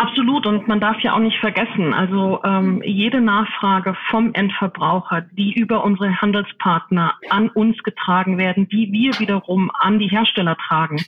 Absolut. 0.00 0.46
Und 0.46 0.66
man 0.66 0.80
darf 0.80 0.98
ja 1.00 1.12
auch 1.12 1.18
nicht 1.18 1.38
vergessen, 1.40 1.92
also 1.92 2.40
ähm, 2.42 2.80
jede 2.82 3.20
Nachfrage 3.20 3.94
vom 4.08 4.32
Endverbraucher, 4.32 5.26
die 5.32 5.52
über 5.52 5.84
unsere 5.84 6.22
Handelspartner 6.22 7.18
an 7.28 7.50
uns 7.50 7.76
getragen 7.82 8.38
werden, 8.38 8.66
die 8.66 8.90
wir 8.92 9.20
wiederum 9.20 9.70
an 9.78 9.98
die 9.98 10.08
Hersteller 10.08 10.56
tragen. 10.56 11.04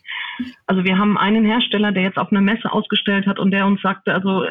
Also 0.66 0.84
wir 0.84 0.98
haben 0.98 1.16
einen 1.16 1.46
Hersteller, 1.46 1.92
der 1.92 2.02
jetzt 2.02 2.18
auf 2.18 2.30
einer 2.30 2.42
Messe 2.42 2.70
ausgestellt 2.70 3.26
hat 3.26 3.38
und 3.38 3.50
der 3.50 3.66
uns 3.66 3.80
sagte, 3.80 4.12
also 4.12 4.44
äh, 4.44 4.50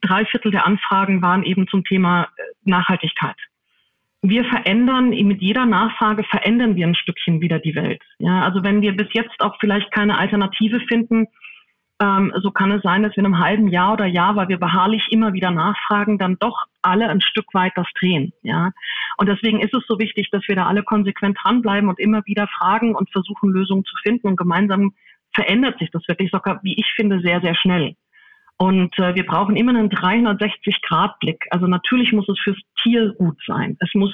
drei 0.00 0.24
Viertel 0.24 0.52
der 0.52 0.66
Anfragen 0.66 1.20
waren 1.20 1.42
eben 1.42 1.68
zum 1.68 1.84
Thema 1.84 2.22
äh, 2.22 2.42
Nachhaltigkeit. 2.64 3.36
Wir 4.22 4.46
verändern, 4.46 5.10
mit 5.10 5.42
jeder 5.42 5.66
Nachfrage 5.66 6.24
verändern 6.24 6.76
wir 6.76 6.86
ein 6.86 6.94
Stückchen 6.94 7.42
wieder 7.42 7.58
die 7.58 7.74
Welt. 7.74 8.00
Ja, 8.18 8.40
also 8.40 8.62
wenn 8.62 8.80
wir 8.80 8.96
bis 8.96 9.08
jetzt 9.12 9.38
auch 9.40 9.58
vielleicht 9.60 9.92
keine 9.92 10.16
Alternative 10.16 10.80
finden, 10.88 11.26
ähm, 12.02 12.32
so 12.42 12.50
kann 12.50 12.72
es 12.72 12.82
sein, 12.82 13.04
dass 13.04 13.12
wir 13.12 13.18
in 13.18 13.26
einem 13.26 13.38
halben 13.38 13.68
Jahr 13.68 13.92
oder 13.92 14.06
Jahr, 14.06 14.34
weil 14.34 14.48
wir 14.48 14.58
beharrlich 14.58 15.06
immer 15.10 15.34
wieder 15.34 15.52
nachfragen, 15.52 16.18
dann 16.18 16.36
doch 16.40 16.64
alle 16.82 17.08
ein 17.08 17.20
Stück 17.20 17.54
weit 17.54 17.72
das 17.76 17.86
drehen. 18.00 18.32
Ja? 18.42 18.72
Und 19.18 19.28
deswegen 19.28 19.60
ist 19.60 19.72
es 19.72 19.84
so 19.86 20.00
wichtig, 20.00 20.28
dass 20.32 20.42
wir 20.48 20.56
da 20.56 20.66
alle 20.66 20.82
konsequent 20.82 21.38
dranbleiben 21.40 21.88
und 21.88 22.00
immer 22.00 22.22
wieder 22.26 22.48
fragen 22.48 22.96
und 22.96 23.10
versuchen, 23.12 23.50
Lösungen 23.50 23.84
zu 23.84 23.94
finden. 24.02 24.26
Und 24.26 24.36
gemeinsam 24.36 24.94
verändert 25.32 25.78
sich 25.78 25.90
das 25.92 26.06
wirklich 26.08 26.32
sogar, 26.32 26.58
wie 26.64 26.74
ich 26.74 26.92
finde, 26.96 27.20
sehr, 27.20 27.40
sehr 27.40 27.54
schnell. 27.54 27.94
Und 28.56 28.98
äh, 28.98 29.14
wir 29.14 29.24
brauchen 29.24 29.54
immer 29.54 29.70
einen 29.70 29.90
360-Grad-Blick. 29.90 31.46
Also 31.50 31.68
natürlich 31.68 32.12
muss 32.12 32.28
es 32.28 32.38
fürs 32.40 32.58
Tier 32.82 33.14
gut 33.14 33.38
sein. 33.46 33.76
Es 33.78 33.94
muss 33.94 34.12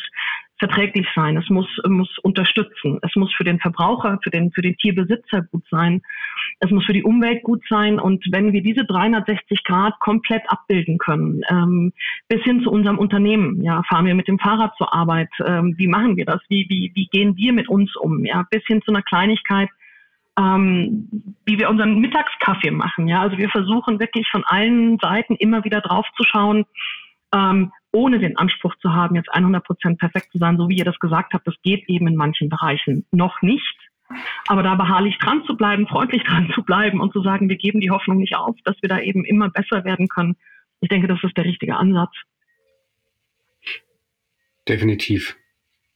verträglich 0.59 1.07
sein. 1.15 1.37
Es 1.37 1.49
muss, 1.49 1.69
muss 1.87 2.19
unterstützen. 2.19 2.99
Es 3.03 3.15
muss 3.17 3.33
für 3.35 3.45
den 3.45 3.61
Verbraucher, 3.61 4.19
für 4.23 4.31
den, 4.31 4.51
für 4.53 4.63
den 4.63 4.77
Tierbesitzer 4.77 5.43
gut 5.43 5.65
sein. 5.71 6.03
Es 6.61 6.71
muss 6.71 6.85
für 6.85 6.93
die 6.93 7.05
Umwelt 7.05 7.43
gut 7.43 7.63
sein. 7.69 7.99
Und 8.01 8.25
wenn 8.31 8.53
wir 8.53 8.63
diese 8.63 8.85
360 8.85 9.65
Grad 9.65 9.99
komplett 10.01 10.43
abbilden 10.49 10.99
können, 10.99 11.43
ähm, 11.49 11.93
bis 12.29 12.43
hin 12.43 12.63
zu 12.63 12.71
unserem 12.71 12.99
Unternehmen, 12.99 13.63
ja, 13.63 13.83
fahren 13.89 14.07
wir 14.07 14.15
mit 14.15 14.29
dem 14.29 14.39
Fahrrad 14.39 14.75
zur 14.77 14.93
Arbeit, 14.93 15.31
ähm, 15.45 15.75
wie 15.79 15.89
machen 15.89 16.17
wir 16.17 16.25
das? 16.25 16.41
Wie, 16.49 16.67
wie, 16.69 16.93
wie 16.95 17.07
gehen 17.07 17.37
wir 17.37 17.53
mit 17.53 17.69
uns 17.69 17.95
um? 17.97 18.25
Ja, 18.25 18.47
bis 18.51 18.65
hin 18.67 18.83
zu 18.83 18.91
einer 18.91 19.03
Kleinigkeit, 19.03 19.69
ähm, 20.39 21.35
wie 21.45 21.59
wir 21.59 21.71
unseren 21.71 21.99
Mittagskaffee 21.99 22.71
machen. 22.71 23.09
Ja, 23.09 23.21
also 23.21 23.39
wir 23.39 23.49
versuchen 23.49 24.01
wirklich 24.01 24.29
von 24.31 24.45
allen 24.45 24.99
Seiten 24.99 25.37
immer 25.37 25.65
wieder 25.65 25.81
drauf 25.81 26.07
zu 26.17 26.25
schauen, 26.25 26.65
ähm, 27.35 27.73
ohne 27.93 28.19
den 28.19 28.37
Anspruch 28.37 28.75
zu 28.77 28.93
haben, 28.93 29.15
jetzt 29.17 29.33
100 29.33 29.65
Prozent 29.65 29.99
perfekt 29.99 30.33
zu 30.33 30.39
sein, 30.39 30.57
so 30.57 30.69
wie 30.69 30.77
ihr 30.77 30.85
das 30.85 30.99
gesagt 30.99 31.33
habt. 31.33 31.47
Das 31.47 31.55
geht 31.63 31.89
eben 31.89 32.07
in 32.07 32.17
manchen 32.17 32.49
Bereichen 32.49 33.07
noch 33.11 33.41
nicht. 33.43 33.77
Aber 34.47 34.63
da 34.63 34.75
beharrlich 34.75 35.19
dran 35.19 35.45
zu 35.45 35.57
bleiben, 35.57 35.87
freundlich 35.87 36.23
dran 36.27 36.51
zu 36.55 36.63
bleiben 36.63 37.01
und 37.01 37.13
zu 37.13 37.23
sagen, 37.23 37.49
wir 37.49 37.57
geben 37.57 37.81
die 37.81 37.91
Hoffnung 37.91 38.19
nicht 38.19 38.37
auf, 38.37 38.57
dass 38.65 38.77
wir 38.81 38.89
da 38.89 39.01
eben 39.01 39.25
immer 39.25 39.51
besser 39.51 39.85
werden 39.85 40.09
können. 40.09 40.37
Ich 40.81 40.89
denke, 40.89 41.09
das 41.09 41.23
ist 41.23 41.37
der 41.37 41.45
richtige 41.45 41.77
Ansatz. 41.77 42.13
Definitiv. 44.69 45.37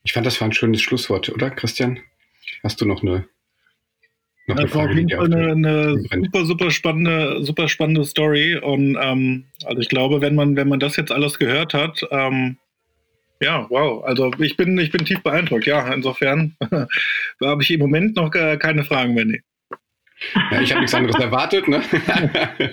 Ich 0.03 0.13
fand, 0.13 0.27
das 0.27 0.41
war 0.41 0.49
ein 0.49 0.53
schönes 0.53 0.83
Schlusswort, 0.83 1.29
oder 1.29 1.51
Christian? 1.51 2.01
Hast 2.63 2.81
du 2.81 2.87
noch 2.87 3.03
eine 3.03 3.29
noch 4.47 4.57
das 4.57 4.75
war 4.75 4.87
auf 4.87 4.95
jeden 4.95 5.09
Fall 5.09 5.33
eine, 5.33 5.53
eine 5.53 6.03
super, 6.11 6.45
super 6.45 6.71
spannende, 6.71 7.43
super 7.45 7.69
spannende 7.69 8.05
Story. 8.05 8.57
Und 8.57 8.99
ähm, 9.01 9.45
also 9.65 9.81
ich 9.81 9.89
glaube, 9.89 10.21
wenn 10.21 10.35
man, 10.35 10.57
wenn 10.57 10.69
man 10.69 10.81
das 10.81 10.97
jetzt 10.97 11.13
alles 11.13 11.39
gehört 11.39 11.75
hat, 11.75 12.05
ähm, 12.11 12.57
ja, 13.41 13.67
wow. 13.71 14.05
Also 14.05 14.31
ich 14.39 14.57
bin, 14.57 14.79
ich 14.79 14.93
bin 14.93 15.05
tief 15.05 15.23
beeindruckt. 15.23 15.67
Ja, 15.67 15.93
insofern 15.93 16.57
habe 17.43 17.63
ich 17.63 17.71
im 17.71 17.81
Moment 17.81 18.17
noch 18.17 18.31
keine 18.31 18.85
Fragen 18.85 19.15
mehr. 19.15 19.25
Nee. 19.25 19.43
Ja, 20.51 20.61
ich 20.61 20.71
habe 20.71 20.81
nichts 20.81 20.95
anderes 20.95 21.21
erwartet. 21.21 21.67
Ne? 21.67 21.83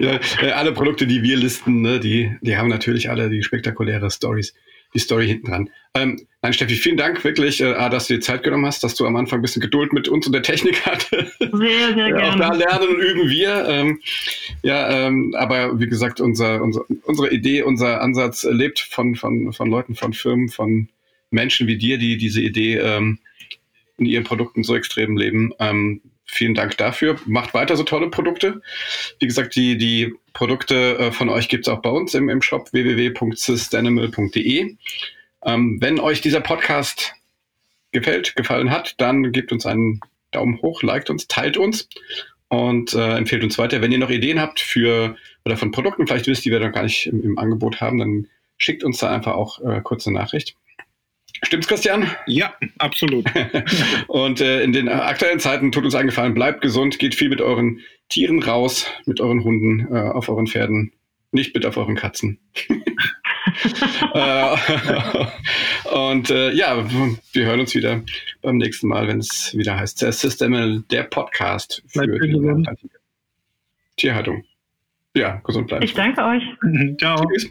ja, 0.00 0.20
äh, 0.42 0.50
alle 0.52 0.72
Produkte, 0.72 1.06
die 1.06 1.22
wir 1.22 1.36
listen, 1.36 1.82
ne, 1.82 1.98
die, 1.98 2.36
die 2.42 2.56
haben 2.56 2.68
natürlich 2.68 3.10
alle 3.10 3.28
die 3.28 3.42
spektakuläre 3.42 4.10
Stories 4.10 4.54
die 4.94 4.98
Story 4.98 5.26
hinten 5.26 5.46
dran. 5.46 5.70
Ähm, 5.94 6.20
nein, 6.42 6.52
Steffi, 6.52 6.74
vielen 6.74 6.96
Dank 6.96 7.22
wirklich, 7.24 7.60
äh, 7.60 7.72
dass 7.90 8.06
du 8.06 8.14
dir 8.14 8.20
Zeit 8.20 8.42
genommen 8.42 8.66
hast, 8.66 8.82
dass 8.84 8.94
du 8.94 9.06
am 9.06 9.16
Anfang 9.16 9.40
ein 9.40 9.42
bisschen 9.42 9.62
Geduld 9.62 9.92
mit 9.92 10.08
uns 10.08 10.26
und 10.26 10.32
der 10.32 10.42
Technik 10.42 10.80
hattest. 10.86 11.38
Sehr, 11.38 11.94
sehr 11.94 11.94
gerne. 11.94 12.22
Auch 12.24 12.36
da 12.36 12.52
lernen 12.52 12.88
und 12.88 13.00
üben 13.00 13.28
wir. 13.28 13.66
Ähm, 13.68 14.00
ja, 14.62 15.06
ähm, 15.06 15.34
aber 15.36 15.78
wie 15.80 15.88
gesagt, 15.88 16.20
unser, 16.20 16.62
unser, 16.62 16.84
unsere 17.04 17.30
Idee, 17.30 17.62
unser 17.62 18.00
Ansatz 18.00 18.44
lebt 18.44 18.80
von, 18.80 19.14
von, 19.14 19.52
von 19.52 19.70
Leuten, 19.70 19.94
von 19.94 20.12
Firmen, 20.12 20.48
von 20.48 20.88
Menschen 21.30 21.66
wie 21.66 21.78
dir, 21.78 21.98
die 21.98 22.16
diese 22.16 22.40
Idee 22.40 22.76
ähm, 22.78 23.18
in 23.98 24.06
ihren 24.06 24.24
Produkten 24.24 24.64
so 24.64 24.74
extrem 24.74 25.16
leben. 25.16 25.52
Ähm, 25.58 26.00
vielen 26.30 26.54
Dank 26.54 26.76
dafür. 26.76 27.16
Macht 27.26 27.54
weiter 27.54 27.76
so 27.76 27.82
tolle 27.82 28.08
Produkte. 28.08 28.62
Wie 29.18 29.26
gesagt, 29.26 29.56
die, 29.56 29.76
die 29.76 30.14
Produkte 30.32 30.98
äh, 30.98 31.12
von 31.12 31.28
euch 31.28 31.48
gibt 31.48 31.66
es 31.66 31.72
auch 31.72 31.82
bei 31.82 31.90
uns 31.90 32.14
im, 32.14 32.28
im 32.28 32.40
Shop 32.40 32.72
www.systanimal.de. 32.72 34.76
Ähm, 35.44 35.78
wenn 35.80 36.00
euch 36.00 36.20
dieser 36.20 36.40
Podcast 36.40 37.14
gefällt, 37.92 38.36
gefallen 38.36 38.70
hat, 38.70 38.94
dann 38.98 39.32
gebt 39.32 39.52
uns 39.52 39.66
einen 39.66 40.00
Daumen 40.30 40.60
hoch, 40.62 40.82
liked 40.82 41.10
uns, 41.10 41.26
teilt 41.26 41.56
uns 41.56 41.88
und 42.48 42.94
äh, 42.94 43.16
empfehlt 43.16 43.42
uns 43.42 43.58
weiter. 43.58 43.82
Wenn 43.82 43.92
ihr 43.92 43.98
noch 43.98 44.10
Ideen 44.10 44.40
habt 44.40 44.60
für 44.60 45.16
oder 45.44 45.56
von 45.56 45.72
Produkten 45.72 46.06
vielleicht 46.06 46.26
wisst, 46.26 46.44
die 46.44 46.50
wir 46.50 46.60
noch 46.60 46.72
gar 46.72 46.84
nicht 46.84 47.06
im, 47.06 47.22
im 47.22 47.38
Angebot 47.38 47.80
haben, 47.80 47.98
dann 47.98 48.28
schickt 48.58 48.84
uns 48.84 48.98
da 48.98 49.10
einfach 49.10 49.34
auch 49.34 49.58
äh, 49.64 49.80
kurze 49.80 50.12
Nachricht. 50.12 50.54
Stimmt's, 51.42 51.68
Christian? 51.68 52.10
Ja, 52.26 52.54
absolut. 52.78 53.24
und 54.08 54.40
äh, 54.40 54.62
in 54.62 54.72
den 54.72 54.88
aktuellen 54.88 55.40
Zeiten 55.40 55.72
tut 55.72 55.84
uns 55.84 55.94
eingefallen, 55.94 56.34
bleibt 56.34 56.60
gesund, 56.60 56.98
geht 56.98 57.14
viel 57.14 57.28
mit 57.28 57.40
euren 57.40 57.80
Tieren 58.08 58.42
raus, 58.42 58.86
mit 59.06 59.20
euren 59.20 59.44
Hunden, 59.44 59.86
äh, 59.94 59.98
auf 59.98 60.28
euren 60.28 60.46
Pferden, 60.46 60.92
nicht 61.32 61.52
bitte 61.52 61.68
auf 61.68 61.76
euren 61.76 61.96
Katzen. 61.96 62.38
äh, 64.14 64.56
und 66.10 66.30
äh, 66.30 66.52
ja, 66.52 66.84
wir 67.32 67.46
hören 67.46 67.60
uns 67.60 67.74
wieder 67.74 68.02
beim 68.42 68.56
nächsten 68.56 68.88
Mal, 68.88 69.08
wenn 69.08 69.18
es 69.18 69.56
wieder 69.56 69.78
heißt 69.78 69.98
System, 69.98 70.84
der 70.90 71.04
Podcast 71.04 71.82
für 71.88 72.06
die 72.06 72.66
Tierhaltung. 73.96 74.44
Ja, 75.14 75.40
gesund 75.44 75.68
bleiben. 75.68 75.84
Ich 75.84 75.94
danke 75.94 76.22
euch. 76.22 76.42
Ciao. 76.98 77.24
Tschüss. 77.26 77.50